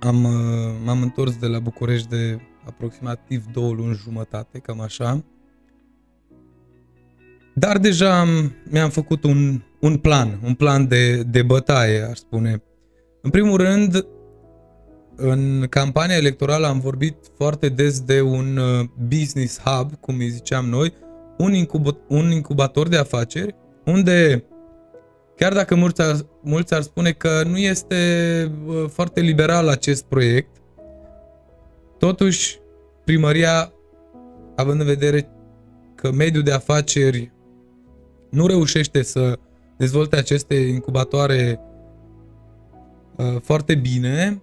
[0.00, 5.24] am, uh, m-am întors de la București de aproximativ două luni jumătate, cam așa.
[7.54, 12.62] Dar deja am, mi-am făcut un, un plan, un plan de, de bătaie, aș spune.
[13.22, 14.06] În primul rând,
[15.16, 20.68] în campania electorală am vorbit foarte des de un uh, business hub, cum îi ziceam
[20.68, 20.92] noi,
[21.38, 23.54] un, incub- un incubator de afaceri,
[23.84, 24.44] unde
[25.40, 27.96] Chiar dacă mulți ar, mulți ar spune că nu este
[28.88, 30.56] foarte liberal acest proiect,
[31.98, 32.60] totuși
[33.04, 33.72] primăria,
[34.56, 35.28] având în vedere
[35.94, 37.32] că mediul de afaceri
[38.30, 39.38] nu reușește să
[39.80, 41.60] dezvolte aceste incubatoare
[43.16, 44.42] uh, foarte bine,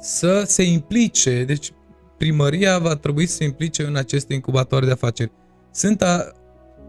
[0.00, 1.72] să se implice, deci
[2.18, 5.32] primăria va trebui să se implice în aceste incubatoare de afaceri.
[5.70, 6.32] Sunt a,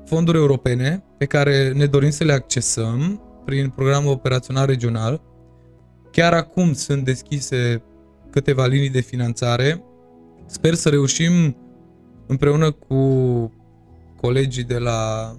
[0.06, 5.22] fonduri europene pe care ne dorim să le accesăm prin programul operațional regional.
[6.12, 7.84] Chiar acum sunt deschise
[8.30, 9.84] câteva linii de finanțare.
[10.46, 11.58] Sper să reușim
[12.28, 12.98] împreună cu
[14.22, 15.32] colegii de la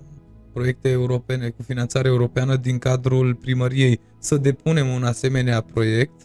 [0.55, 6.23] proiecte europene cu finanțare europeană din cadrul primăriei să depunem un asemenea proiect.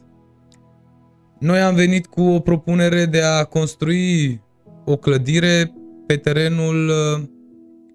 [1.40, 4.42] Noi am venit cu o propunere de a construi
[4.86, 5.74] o clădire
[6.06, 7.24] pe terenul uh,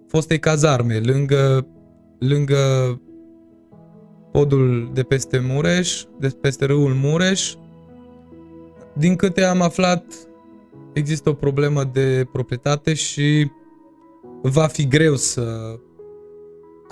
[0.09, 1.67] fostei cazarme, lângă,
[2.19, 2.57] lângă
[4.33, 7.55] podul de peste Mureș, de peste râul Mureș.
[8.95, 10.05] Din câte am aflat,
[10.93, 13.51] există o problemă de proprietate și
[14.43, 15.79] va fi greu să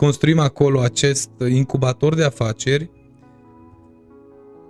[0.03, 2.91] construim acolo acest incubator de afaceri,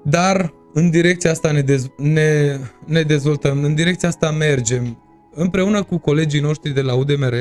[0.05, 5.03] dar în direcția asta ne, dez- ne, ne dezvoltăm, în direcția asta mergem.
[5.35, 7.35] Împreună cu colegii noștri de la UDMR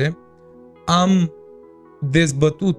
[0.84, 1.32] am
[2.00, 2.78] dezbătut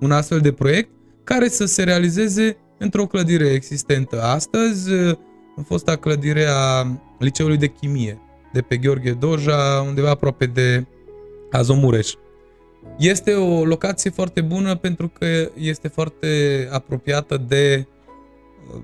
[0.00, 0.90] un astfel de proiect
[1.24, 4.22] care să se realizeze într-o clădire existentă.
[4.22, 4.90] Astăzi,
[5.56, 6.86] în fosta clădire a
[7.18, 8.18] Liceului de Chimie,
[8.52, 10.86] de pe Gheorghe Doja, undeva aproape de
[11.50, 12.12] Azomureș.
[12.98, 17.86] Este o locație foarte bună pentru că este foarte apropiată de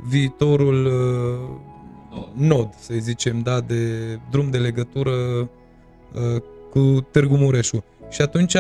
[0.09, 7.85] viitorul uh, nod, să zicem, da, de drum de legătură uh, cu Târgu Mureșu.
[8.09, 8.57] Și atunci,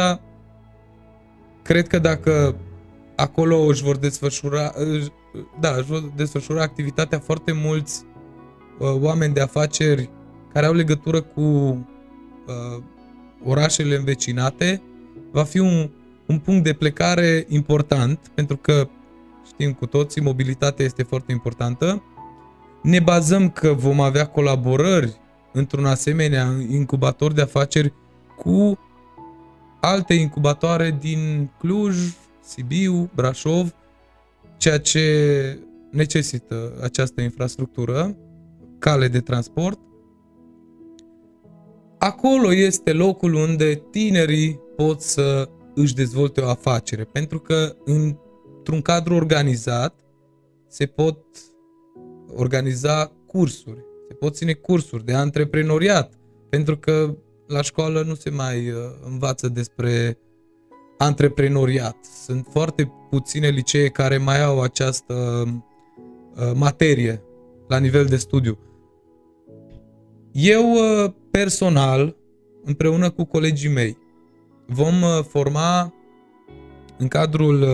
[1.62, 2.56] cred că dacă
[3.16, 4.72] acolo își vor desfășura,
[5.60, 8.04] da, își vor desfășura activitatea foarte mulți
[8.78, 10.10] uh, oameni de afaceri
[10.52, 12.82] care au legătură cu uh,
[13.44, 14.82] orașele învecinate,
[15.36, 15.90] va fi un,
[16.26, 18.88] un punct de plecare important, pentru că
[19.46, 22.02] știm cu toții, mobilitatea este foarte importantă.
[22.82, 25.16] Ne bazăm că vom avea colaborări
[25.52, 27.92] într-un asemenea incubator de afaceri
[28.36, 28.78] cu
[29.80, 31.96] alte incubatoare din Cluj,
[32.42, 33.74] Sibiu, Brașov,
[34.56, 35.02] ceea ce
[35.90, 38.16] necesită această infrastructură,
[38.78, 39.78] cale de transport.
[41.98, 49.14] Acolo este locul unde tinerii pot să își dezvolte o afacere, pentru că într-un cadru
[49.14, 50.00] organizat
[50.68, 51.18] se pot
[52.34, 56.14] organiza cursuri, se pot ține cursuri de antreprenoriat,
[56.48, 57.16] pentru că
[57.46, 60.18] la școală nu se mai uh, învață despre
[60.98, 61.96] antreprenoriat.
[62.24, 65.14] Sunt foarte puține licee care mai au această
[66.36, 67.22] uh, materie
[67.68, 68.58] la nivel de studiu.
[70.32, 72.16] Eu uh, personal,
[72.64, 73.98] împreună cu colegii mei,
[74.66, 75.94] vom forma
[76.98, 77.64] în cadrul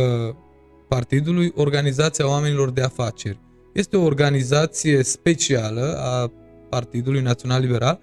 [0.88, 3.38] partidului Organizația Oamenilor de Afaceri.
[3.72, 6.32] Este o organizație specială a
[6.68, 8.00] Partidului Național Liberal,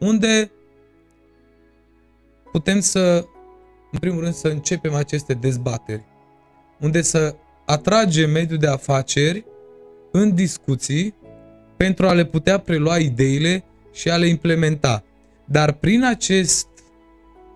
[0.00, 0.50] unde
[2.52, 3.24] putem să,
[3.92, 6.04] în primul rând, să începem aceste dezbateri,
[6.80, 7.34] unde să
[7.66, 9.44] atragem mediul de afaceri
[10.10, 11.14] în discuții
[11.76, 15.04] pentru a le putea prelua ideile și a le implementa.
[15.44, 16.67] Dar prin acest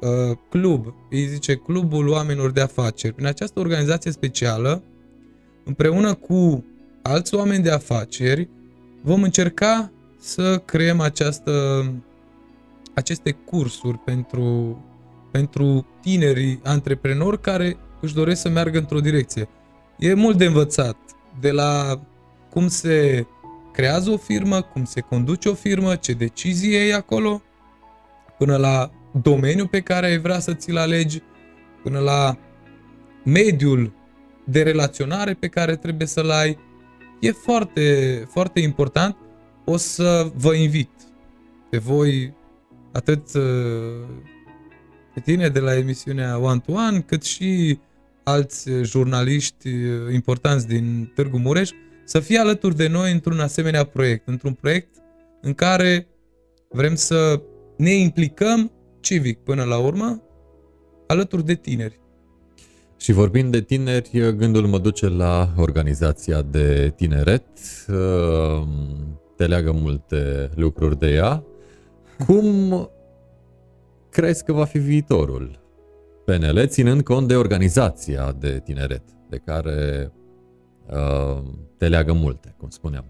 [0.02, 4.82] uh, club, îi zice Clubul Oamenilor de Afaceri, prin această organizație specială,
[5.64, 6.64] împreună cu
[7.02, 8.48] alți oameni de afaceri,
[9.02, 11.84] vom încerca să creăm această,
[12.94, 14.78] aceste cursuri pentru,
[15.30, 19.48] pentru tinerii antreprenori care își doresc să meargă într-o direcție.
[19.98, 20.96] E mult de învățat
[21.40, 22.00] de la
[22.50, 23.26] cum se
[23.72, 27.42] creează o firmă, cum se conduce o firmă, ce decizii e acolo,
[28.38, 31.22] până la domeniul pe care ai vrea să ți-l alegi,
[31.82, 32.38] până la
[33.24, 33.92] mediul
[34.44, 36.58] de relaționare pe care trebuie să-l ai.
[37.20, 37.82] E foarte,
[38.30, 39.16] foarte important.
[39.64, 40.90] O să vă invit
[41.70, 42.34] pe voi,
[42.92, 44.06] atât uh,
[45.14, 47.78] pe tine de la emisiunea One to One, cât și
[48.24, 51.70] alți jurnaliști uh, importanți din Târgu Mureș,
[52.04, 54.94] să fie alături de noi într-un asemenea proiect, într-un proiect
[55.40, 56.06] în care
[56.68, 57.42] vrem să
[57.76, 58.72] ne implicăm
[59.02, 60.22] civic până la urmă,
[61.06, 62.00] alături de tineri.
[62.96, 67.46] Și vorbind de tineri, gândul mă duce la organizația de tineret.
[69.36, 71.44] Te leagă multe lucruri de ea.
[72.26, 72.90] Cum
[74.10, 75.60] crezi că va fi viitorul
[76.24, 80.12] PNL, ținând cont de organizația de tineret, de care
[80.90, 81.42] uh,
[81.76, 83.04] te leagă multe, cum spuneam?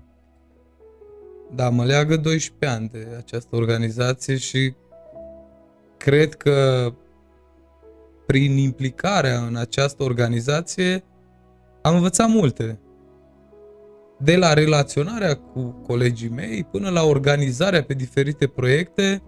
[1.55, 4.75] Da, mă leagă 12 ani de această organizație și
[6.03, 6.89] cred că
[8.27, 11.05] prin implicarea în această organizație
[11.83, 12.81] am învățat multe.
[14.19, 19.23] De la relaționarea cu colegii mei până la organizarea pe diferite proiecte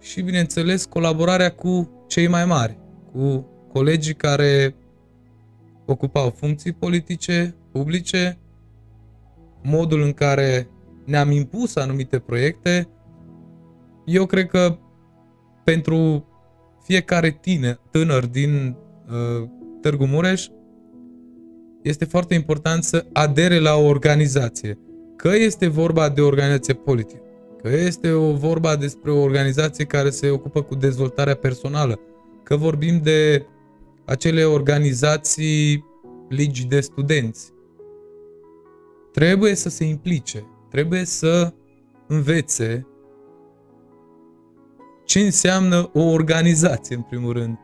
[0.00, 2.78] și, bineînțeles, colaborarea cu cei mai mari,
[3.12, 4.74] cu colegii care
[5.86, 8.38] ocupau funcții politice, publice,
[9.62, 10.68] modul în care
[11.04, 12.88] ne-am impus anumite proiecte.
[14.04, 14.78] Eu cred că
[15.70, 16.26] pentru
[16.82, 18.76] fiecare tine, tânăr din
[19.06, 19.48] uh,
[19.80, 20.46] Târgu Mureș,
[21.82, 24.78] este foarte important să adere la o organizație.
[25.16, 27.22] Că este vorba de o organizație politică,
[27.62, 32.00] că este o vorba despre o organizație care se ocupă cu dezvoltarea personală,
[32.42, 33.46] că vorbim de
[34.04, 35.84] acele organizații
[36.28, 37.52] ligi de studenți.
[39.12, 41.52] Trebuie să se implice, trebuie să
[42.06, 42.86] învețe
[45.10, 47.58] ce înseamnă o organizație, în primul rând.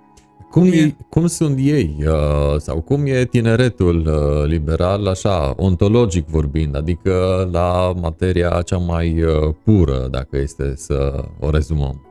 [0.51, 6.77] Cum, e, cum sunt ei uh, sau cum e tineretul uh, liberal, așa, ontologic vorbind,
[6.77, 12.06] adică la materia cea mai uh, pură, dacă este să o rezumăm?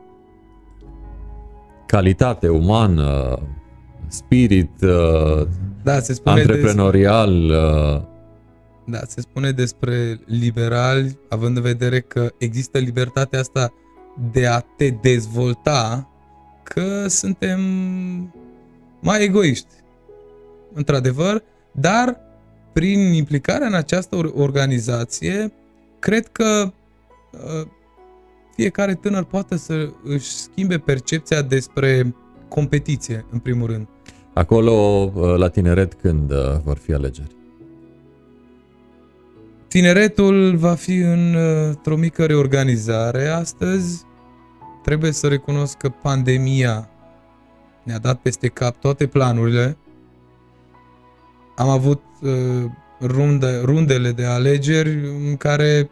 [1.86, 3.38] Calitate umană,
[4.08, 4.70] spirit
[5.82, 7.40] da, se spune antreprenorial.
[7.40, 8.08] Despre,
[8.86, 13.72] da, se spune despre liberali, având în vedere că există libertatea asta
[14.32, 16.10] de a te dezvolta,
[16.62, 17.60] că suntem
[19.00, 19.74] mai egoiști.
[20.72, 22.20] Într-adevăr, dar
[22.72, 25.52] prin implicarea în această organizație,
[25.98, 26.72] cred că
[27.32, 27.66] uh,
[28.54, 32.14] fiecare tânăr poate să își schimbe percepția despre
[32.48, 33.88] competiție, în primul rând.
[34.32, 34.72] Acolo,
[35.14, 37.35] uh, la tineret, când uh, vor fi alegeri?
[39.68, 44.04] Tineretul va fi într-o mică reorganizare astăzi.
[44.82, 46.90] Trebuie să recunosc că pandemia
[47.82, 49.76] ne-a dat peste cap toate planurile.
[51.56, 52.30] Am avut uh,
[53.00, 54.90] runde, rundele de alegeri
[55.28, 55.90] în care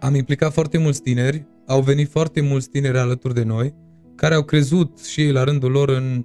[0.00, 3.74] am implicat foarte mulți tineri, au venit foarte mulți tineri alături de noi,
[4.14, 6.24] care au crezut și ei la rândul lor în,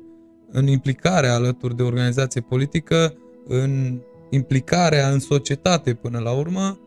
[0.52, 3.14] în implicarea alături de organizație politică,
[3.48, 4.00] în
[4.32, 6.80] implicarea în societate până la urmă.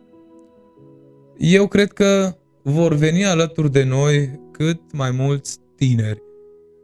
[1.39, 6.23] Eu cred că vor veni alături de noi cât mai mulți tineri.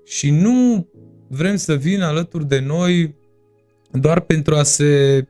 [0.04, 0.88] Și nu
[1.28, 3.14] vrem să vină alături de noi
[3.90, 5.24] doar pentru a se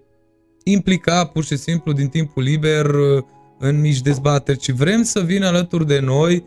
[0.65, 3.23] implica pur și simplu din timpul liber uh,
[3.59, 6.45] în mici dezbateri, ci vrem să vină alături de noi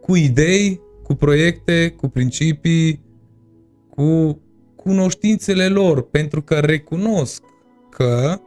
[0.00, 3.00] cu idei, cu proiecte, cu principii,
[3.90, 4.40] cu
[4.76, 7.42] cunoștințele lor, pentru că recunosc
[7.96, 8.40] că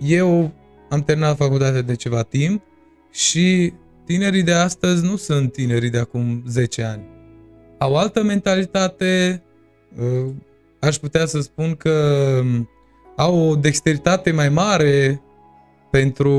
[0.00, 0.52] eu
[0.88, 2.62] am terminat facultatea de ceva timp
[3.10, 3.72] și
[4.04, 7.02] tinerii de astăzi nu sunt tinerii de acum 10 ani.
[7.78, 9.42] Au altă mentalitate,
[9.98, 10.30] uh,
[10.80, 12.68] aș putea să spun că um,
[13.16, 15.22] au o dexteritate mai mare
[15.90, 16.32] pentru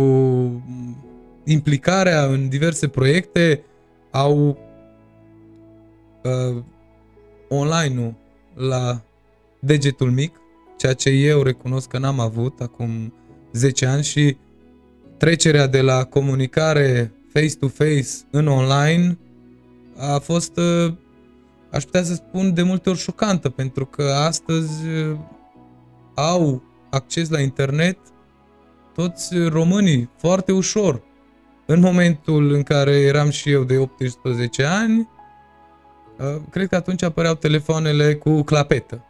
[1.44, 3.64] implicarea în diverse proiecte,
[4.12, 4.58] au
[6.24, 6.64] uh,
[7.50, 8.14] online-ul
[8.54, 9.02] la
[9.60, 10.36] degetul mic,
[10.78, 13.14] ceea ce eu recunosc că n-am avut acum
[13.52, 14.38] 10 ani și
[15.18, 19.18] trecerea de la comunicare face-to-face în online
[19.98, 20.94] a fost, uh,
[21.72, 25.18] aș putea să spun, de multe ori șocantă, pentru că astăzi uh,
[26.16, 27.98] au acces la internet
[28.94, 31.02] toți românii foarte ușor.
[31.66, 35.10] În momentul în care eram și eu de 18 ani,
[36.18, 39.04] uh, cred că atunci apăreau telefoanele cu clapetă.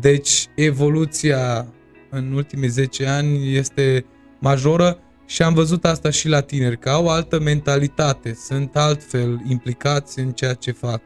[0.00, 1.66] Deci evoluția
[2.10, 4.04] în ultimii 10 ani este
[4.38, 10.18] majoră și am văzut asta și la tineri, că au altă mentalitate, sunt altfel implicați
[10.18, 11.02] în ceea ce fac.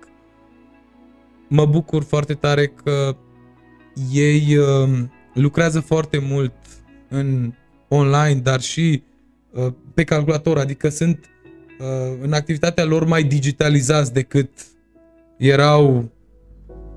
[1.48, 3.16] Mă bucur foarte tare că
[4.12, 4.98] ei uh,
[5.34, 6.54] lucrează foarte mult
[7.08, 7.52] în
[7.88, 9.02] online, dar și
[9.50, 11.30] uh, pe calculator, adică sunt
[11.78, 14.50] uh, în activitatea lor mai digitalizați decât
[15.36, 16.10] erau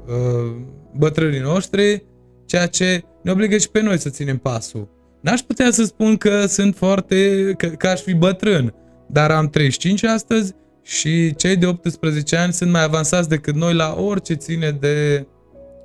[0.09, 0.55] uh,
[0.97, 2.05] bătrânii noștri,
[2.45, 4.89] ceea ce ne obligă și pe noi să ținem pasul.
[5.21, 8.73] N-aș putea să spun că sunt foarte, că, că aș fi bătrân,
[9.07, 13.95] dar am 35 astăzi și cei de 18 ani sunt mai avansați decât noi la
[13.97, 15.27] orice ține de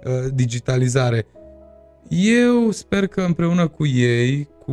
[0.04, 1.26] uh, digitalizare.
[2.08, 4.72] Eu sper că împreună cu ei, cu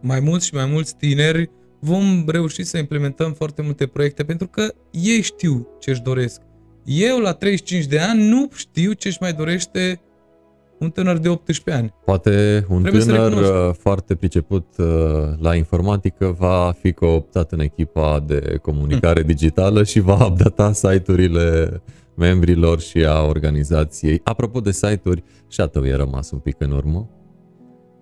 [0.00, 1.50] mai mulți și mai mulți tineri,
[1.80, 6.40] vom reuși să implementăm foarte multe proiecte pentru că ei știu ce își doresc.
[6.90, 10.00] Eu la 35 de ani nu știu ce își mai dorește
[10.78, 11.94] un tânăr de 18 ani.
[12.04, 14.86] Poate un Trebuie tânăr uh, foarte priceput uh,
[15.38, 21.80] la informatică va fi cooptat în echipa de comunicare digitală și va updata site-urile
[22.14, 24.20] membrilor și a organizației.
[24.24, 27.10] Apropo de site-uri, și a tău e rămas un pic în urmă.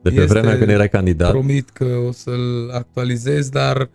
[0.03, 1.31] De pe este vremea când erai candidat.
[1.31, 3.91] Promit că o să-l actualizez, dar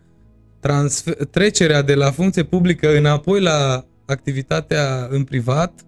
[0.60, 5.86] transfer, trecerea de la funcție publică înapoi la activitatea în privat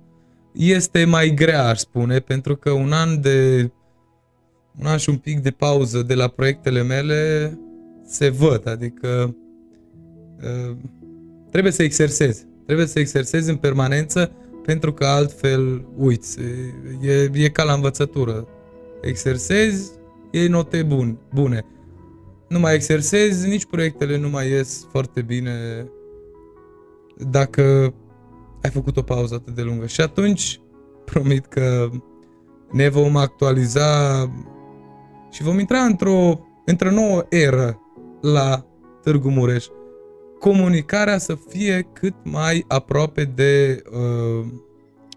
[0.54, 3.72] este mai grea, aș spune, pentru că un an de
[4.80, 7.52] un an și un pic de pauză de la proiectele mele
[8.06, 9.36] se văd, adică
[10.42, 10.76] uh,
[11.52, 14.32] trebuie să exersezi, trebuie să exersezi în permanență
[14.66, 16.40] pentru că altfel uiți,
[17.02, 18.48] e, e ca la învățătură.
[19.02, 19.92] Exersezi,
[20.32, 21.66] iei note bun, bune.
[22.48, 25.88] Nu mai exersezi, nici proiectele nu mai ies foarte bine
[27.18, 27.94] dacă
[28.64, 29.88] ai făcut o pauză atât de lungă.
[29.88, 30.60] Și atunci,
[31.06, 31.90] promit că
[32.72, 33.88] ne vom actualiza
[35.32, 37.80] și vom intra într-o, într-o nouă eră
[38.22, 38.66] la
[39.02, 39.66] Târgu Mureș.
[40.40, 44.46] Comunicarea să fie cât mai aproape de uh,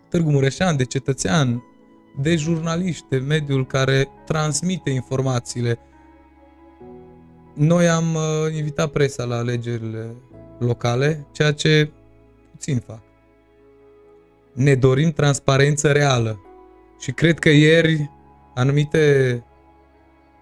[0.08, 1.62] Târgu Mureșan, de cetățean,
[2.20, 5.78] de jurnaliști, de mediul care transmite informațiile.
[7.54, 10.14] Noi am uh, invitat presa la alegerile
[10.58, 11.90] locale, ceea ce
[12.50, 13.05] puțin fac.
[14.56, 16.40] Ne dorim transparență reală.
[17.00, 18.10] Și cred că ieri
[18.54, 19.44] anumite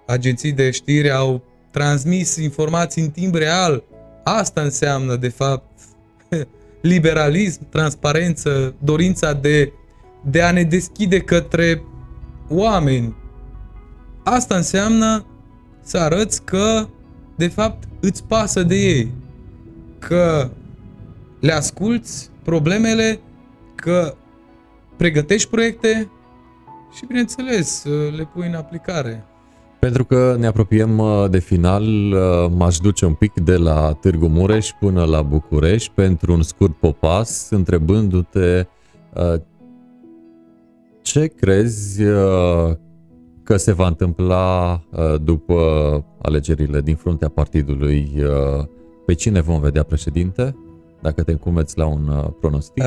[0.06, 3.82] agenții de știri au transmis informații în timp real.
[4.24, 5.80] Asta înseamnă, de fapt,
[6.80, 9.72] liberalism, transparență, dorința de,
[10.24, 11.82] de a ne deschide către
[12.48, 13.16] oameni.
[14.24, 15.26] Asta înseamnă
[15.82, 16.88] să arăți că,
[17.36, 19.10] de fapt, îți pasă de ei.
[19.98, 20.50] Că
[21.40, 23.20] le asculți problemele,
[23.84, 24.14] că
[24.96, 26.10] pregătești proiecte
[26.92, 27.84] și, bineînțeles,
[28.16, 29.24] le pui în aplicare.
[29.78, 31.82] Pentru că ne apropiem uh, de final,
[32.12, 36.76] uh, m-aș duce un pic de la Târgu Mureș până la București pentru un scurt
[36.76, 38.66] popas, întrebându-te
[39.14, 39.40] uh,
[41.02, 42.02] ce crezi
[43.42, 44.80] că se va întâmpla
[45.22, 45.54] după
[46.22, 48.12] alegerile din fruntea partidului?
[49.06, 50.56] Pe cine vom vedea președinte?
[51.02, 52.84] Dacă te încumeți la un pronostic.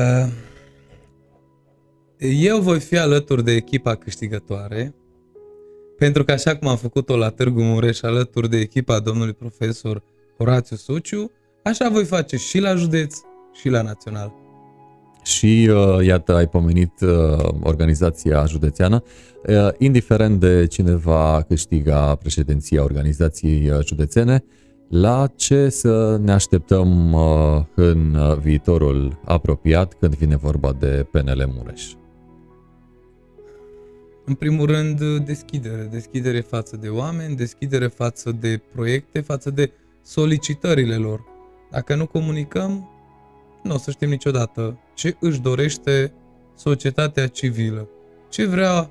[2.20, 4.94] Eu voi fi alături de echipa câștigătoare
[5.98, 10.02] pentru că așa cum am făcut-o la Târgu Mureș alături de echipa domnului profesor
[10.36, 11.30] Horațiu Sociu,
[11.64, 13.16] așa voi face și la județ
[13.60, 14.32] și la național.
[15.22, 19.02] Și uh, iată, ai pomenit uh, organizația județeană.
[19.48, 24.44] Uh, indiferent de cine va câștiga președinția organizației uh, județene,
[24.88, 31.52] la ce să ne așteptăm uh, în uh, viitorul apropiat când vine vorba de PNL
[31.56, 31.82] Mureș?
[34.28, 35.82] În primul rând, deschidere.
[35.82, 39.72] Deschidere față de oameni, deschidere față de proiecte, față de
[40.02, 41.24] solicitările lor.
[41.70, 42.90] Dacă nu comunicăm,
[43.62, 46.12] nu o să știm niciodată ce își dorește
[46.56, 47.88] societatea civilă.
[48.28, 48.90] Ce vrea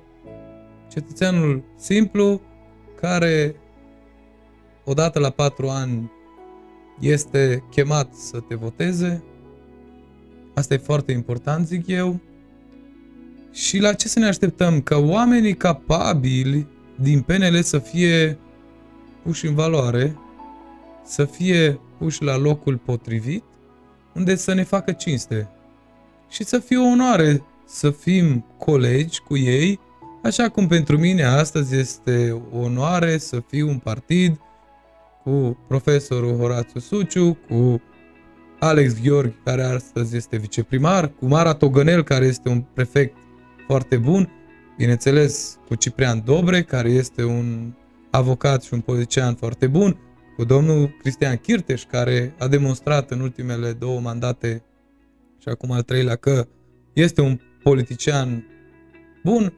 [0.90, 2.40] cetățeanul simplu
[3.00, 3.54] care
[4.84, 6.10] odată la patru ani
[7.00, 9.24] este chemat să te voteze.
[10.54, 12.20] Asta e foarte important, zic eu.
[13.58, 14.80] Și la ce să ne așteptăm?
[14.80, 16.66] Ca oamenii capabili
[17.00, 18.38] din PNL să fie
[19.22, 20.16] puși în valoare,
[21.04, 23.44] să fie puși la locul potrivit,
[24.14, 25.48] unde să ne facă cinste.
[26.28, 29.80] Și să fie o onoare să fim colegi cu ei,
[30.22, 34.40] așa cum pentru mine astăzi este o onoare să fiu un partid
[35.22, 37.82] cu profesorul Horațiu Suciu, cu
[38.58, 43.16] Alex Gheorghe, care astăzi este viceprimar, cu Mara Togănel, care este un prefect
[43.68, 44.28] foarte bun,
[44.76, 47.72] bineînțeles cu Ciprian Dobre, care este un
[48.10, 50.00] avocat și un politician foarte bun,
[50.36, 54.62] cu domnul Cristian Chirteș, care a demonstrat în ultimele două mandate
[55.38, 56.46] și acum al treilea că
[56.92, 58.46] este un politician
[59.24, 59.52] bun,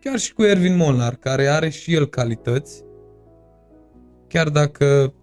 [0.00, 2.84] chiar și cu Ervin Molnar, care are și el calități,
[4.28, 5.14] chiar dacă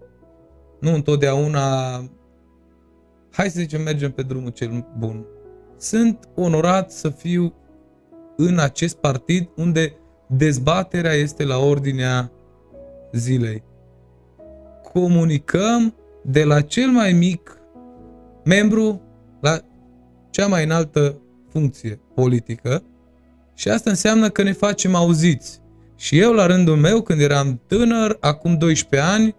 [0.80, 1.96] nu întotdeauna,
[3.30, 5.26] hai să zicem, mergem pe drumul cel bun.
[5.80, 7.54] Sunt onorat să fiu
[8.36, 9.96] în acest partid unde
[10.26, 12.32] dezbaterea este la ordinea
[13.12, 13.62] zilei.
[14.92, 17.58] Comunicăm de la cel mai mic
[18.44, 19.00] membru
[19.40, 19.58] la
[20.30, 22.82] cea mai înaltă funcție politică
[23.54, 25.60] și asta înseamnă că ne facem auziți.
[25.96, 29.34] Și eu, la rândul meu, când eram tânăr, acum 12 ani,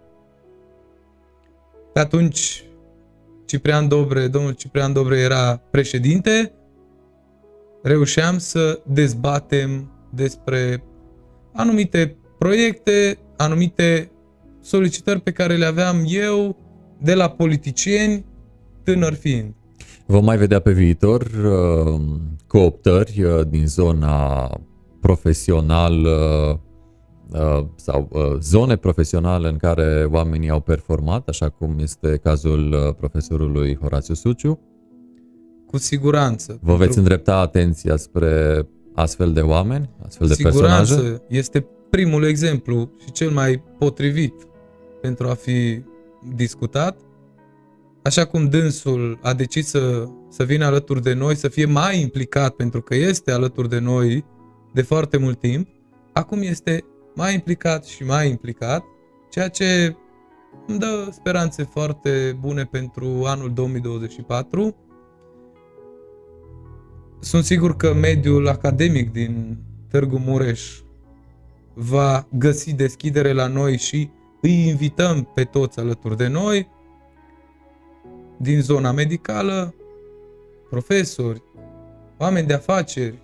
[1.93, 2.65] pe atunci
[3.51, 6.53] Ciprian Dobre, domnul Ciprian Dobre era președinte,
[7.83, 10.83] reușeam să dezbatem despre
[11.53, 14.11] anumite proiecte, anumite
[14.61, 16.57] solicitări pe care le aveam eu
[17.01, 18.25] de la politicieni,
[18.83, 19.53] tânăr fiind.
[20.05, 22.01] Vom mai vedea pe viitor uh,
[22.47, 24.49] cooptări uh, din zona
[25.01, 26.09] profesională
[26.53, 26.70] Uh,
[27.75, 33.77] sau uh, zone profesionale în care oamenii au performat, așa cum este cazul uh, profesorului
[33.81, 34.59] Horațiu Suciu?
[35.67, 36.59] Cu siguranță.
[36.61, 41.21] Vă veți îndrepta atenția spre astfel de oameni, astfel de siguranță personaje?
[41.27, 44.33] este primul exemplu și cel mai potrivit
[45.01, 45.83] pentru a fi
[46.35, 46.99] discutat.
[48.03, 52.53] Așa cum dânsul a decis să, să vină alături de noi, să fie mai implicat,
[52.55, 54.25] pentru că este alături de noi
[54.73, 55.67] de foarte mult timp,
[56.13, 56.83] acum este
[57.15, 58.83] mai implicat și mai implicat,
[59.29, 59.95] ceea ce
[60.67, 64.75] îmi dă speranțe foarte bune pentru anul 2024.
[67.19, 69.57] sunt sigur că mediul academic din
[69.89, 70.79] Târgu Mureș
[71.73, 74.09] va găsi deschidere la noi și
[74.41, 76.69] îi invităm pe toți alături de noi
[78.37, 79.75] din zona medicală,
[80.69, 81.43] profesori,
[82.17, 83.19] oameni de afaceri,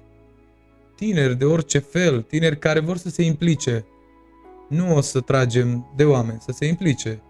[0.98, 3.86] tineri de orice fel, tineri care vor să se implice.
[4.70, 7.22] Nu o să tragem de oameni să se implice.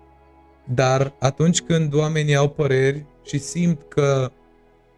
[0.74, 4.32] Dar atunci când oamenii au păreri și simt că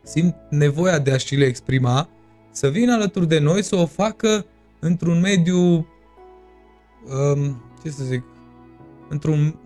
[0.04, 2.10] simt nevoia de a și le exprima,
[2.52, 4.46] să vină alături de noi să o facă
[4.80, 8.24] într-un mediu, um, ce să zic,
[9.10, 9.60] într-un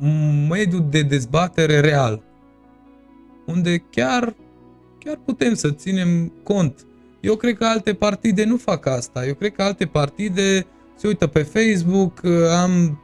[0.49, 2.23] mediu de dezbatere real,
[3.45, 4.35] unde chiar,
[4.99, 6.85] chiar putem să ținem cont.
[7.23, 9.25] Eu cred că alte partide nu fac asta.
[9.25, 12.21] Eu cred că alte partide se uită pe Facebook,
[12.61, 13.01] am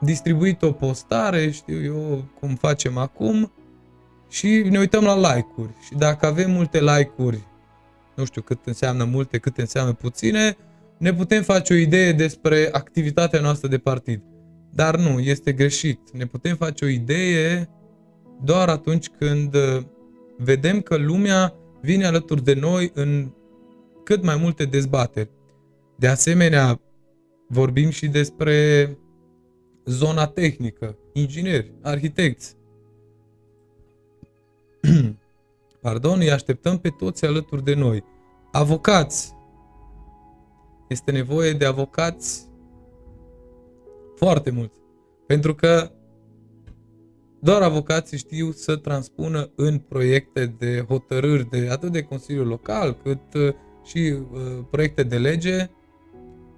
[0.00, 3.52] distribuit o postare, știu eu cum facem acum,
[4.28, 5.72] și ne uităm la like-uri.
[5.84, 7.46] Și dacă avem multe like-uri,
[8.16, 10.56] nu știu cât înseamnă multe, cât înseamnă puține,
[10.98, 14.22] ne putem face o idee despre activitatea noastră de partid.
[14.70, 16.00] Dar nu, este greșit.
[16.12, 17.68] Ne putem face o idee
[18.42, 19.82] doar atunci când uh,
[20.36, 23.30] vedem că lumea vine alături de noi în
[24.04, 25.30] cât mai multe dezbateri.
[25.96, 26.80] De asemenea,
[27.48, 28.88] vorbim și despre
[29.84, 32.56] zona tehnică, ingineri, arhitecți.
[35.82, 38.04] Pardon, îi așteptăm pe toți alături de noi.
[38.52, 39.34] Avocați.
[40.88, 42.48] Este nevoie de avocați
[44.16, 44.72] foarte mult.
[45.26, 45.90] Pentru că
[47.40, 53.34] doar avocații știu să transpună în proiecte de hotărâri de atât de Consiliul Local cât
[53.34, 53.54] uh,
[53.84, 54.40] și uh,
[54.70, 55.70] proiecte de lege,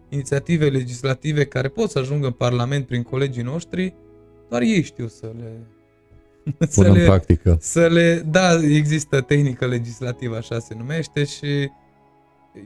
[0.09, 3.95] inițiative legislative care pot să ajungă în Parlament prin colegii noștri,
[4.49, 5.67] doar ei știu să le
[6.69, 7.57] să le, în practică.
[7.61, 11.71] Să le, da, există tehnică legislativă, așa se numește și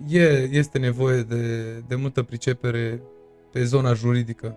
[0.09, 3.03] e, este nevoie de, de multă pricepere
[3.53, 4.57] pe zona juridică.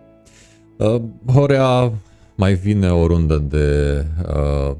[0.78, 1.02] Uh,
[1.34, 1.94] Horea
[2.40, 4.06] mai vine o rundă de
[4.36, 4.76] uh,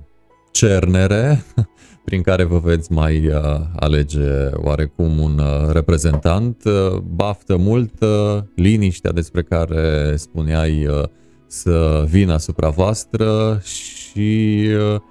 [0.52, 1.44] cernere
[2.06, 6.64] prin care vă veți mai uh, alege oarecum un uh, reprezentant.
[6.66, 11.04] Uh, baftă mult, uh, liniștea despre care spuneai uh,
[11.48, 15.02] să vină asupra voastră și uh,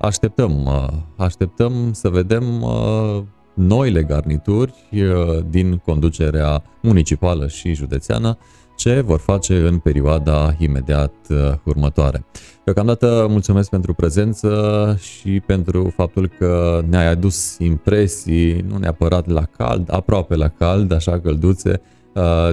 [0.00, 3.22] așteptăm, uh, așteptăm să vedem uh,
[3.54, 4.74] noile garnituri
[5.48, 8.38] din conducerea municipală și județeană
[8.76, 11.14] ce vor face în perioada imediat
[11.64, 12.24] următoare.
[12.64, 19.88] Deocamdată mulțumesc pentru prezență și pentru faptul că ne-ai adus impresii, nu neapărat la cald,
[19.92, 21.80] aproape la cald, așa călduțe,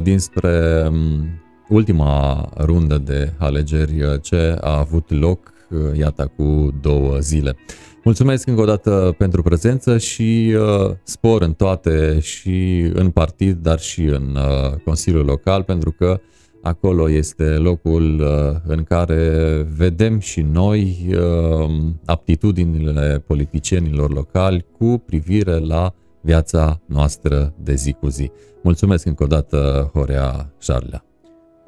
[0.03, 1.27] dinspre um,
[1.69, 5.53] ultima rundă de alegeri ce a avut loc,
[5.93, 7.55] iată, cu două zile.
[8.03, 13.79] Mulțumesc încă o dată pentru prezență și uh, spor în toate și în partid, dar
[13.79, 16.19] și în uh, Consiliul Local, pentru că
[16.61, 19.27] acolo este locul uh, în care
[19.75, 28.07] vedem și noi uh, aptitudinile politicienilor locali cu privire la viața noastră de zi cu
[28.07, 28.31] zi.
[28.63, 31.05] Mulțumesc încă o dată, Horea Șarlea.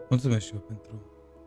[0.09, 1.01] Mulțumesc și eu pentru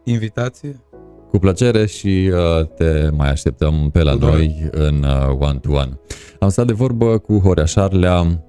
[0.05, 0.81] invitație.
[1.31, 4.87] Cu plăcere și uh, te mai așteptăm pe la cu noi doar.
[4.87, 6.01] în uh, one-to-one.
[6.39, 8.45] Am stat de vorbă cu Horea Șarlea,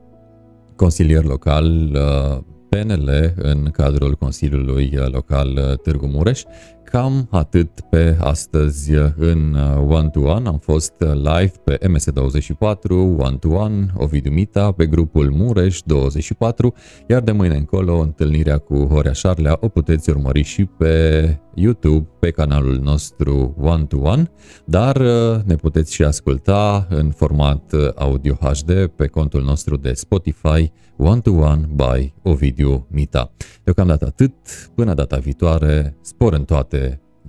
[0.76, 2.38] consilier local uh,
[2.69, 6.43] PNL în cadrul Consiliului Local Târgu Mureș
[6.91, 9.56] Cam atât pe astăzi în
[9.88, 10.48] One to One.
[10.48, 16.74] Am fost live pe MS24, One to One, Ovidiu Mita, pe grupul Mureș 24,
[17.07, 22.32] iar de mâine încolo întâlnirea cu Horea Șarlea o puteți urmări și pe YouTube, pe
[22.32, 24.32] canalul nostru One to One,
[24.66, 30.72] dar uh, ne puteți și asculta în format audio HD pe contul nostru de Spotify
[30.98, 33.32] One to One by Ovidiu Mita.
[33.64, 34.34] Deocamdată atât,
[34.76, 36.78] până data viitoare, spor în toate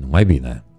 [0.00, 0.69] numai bine!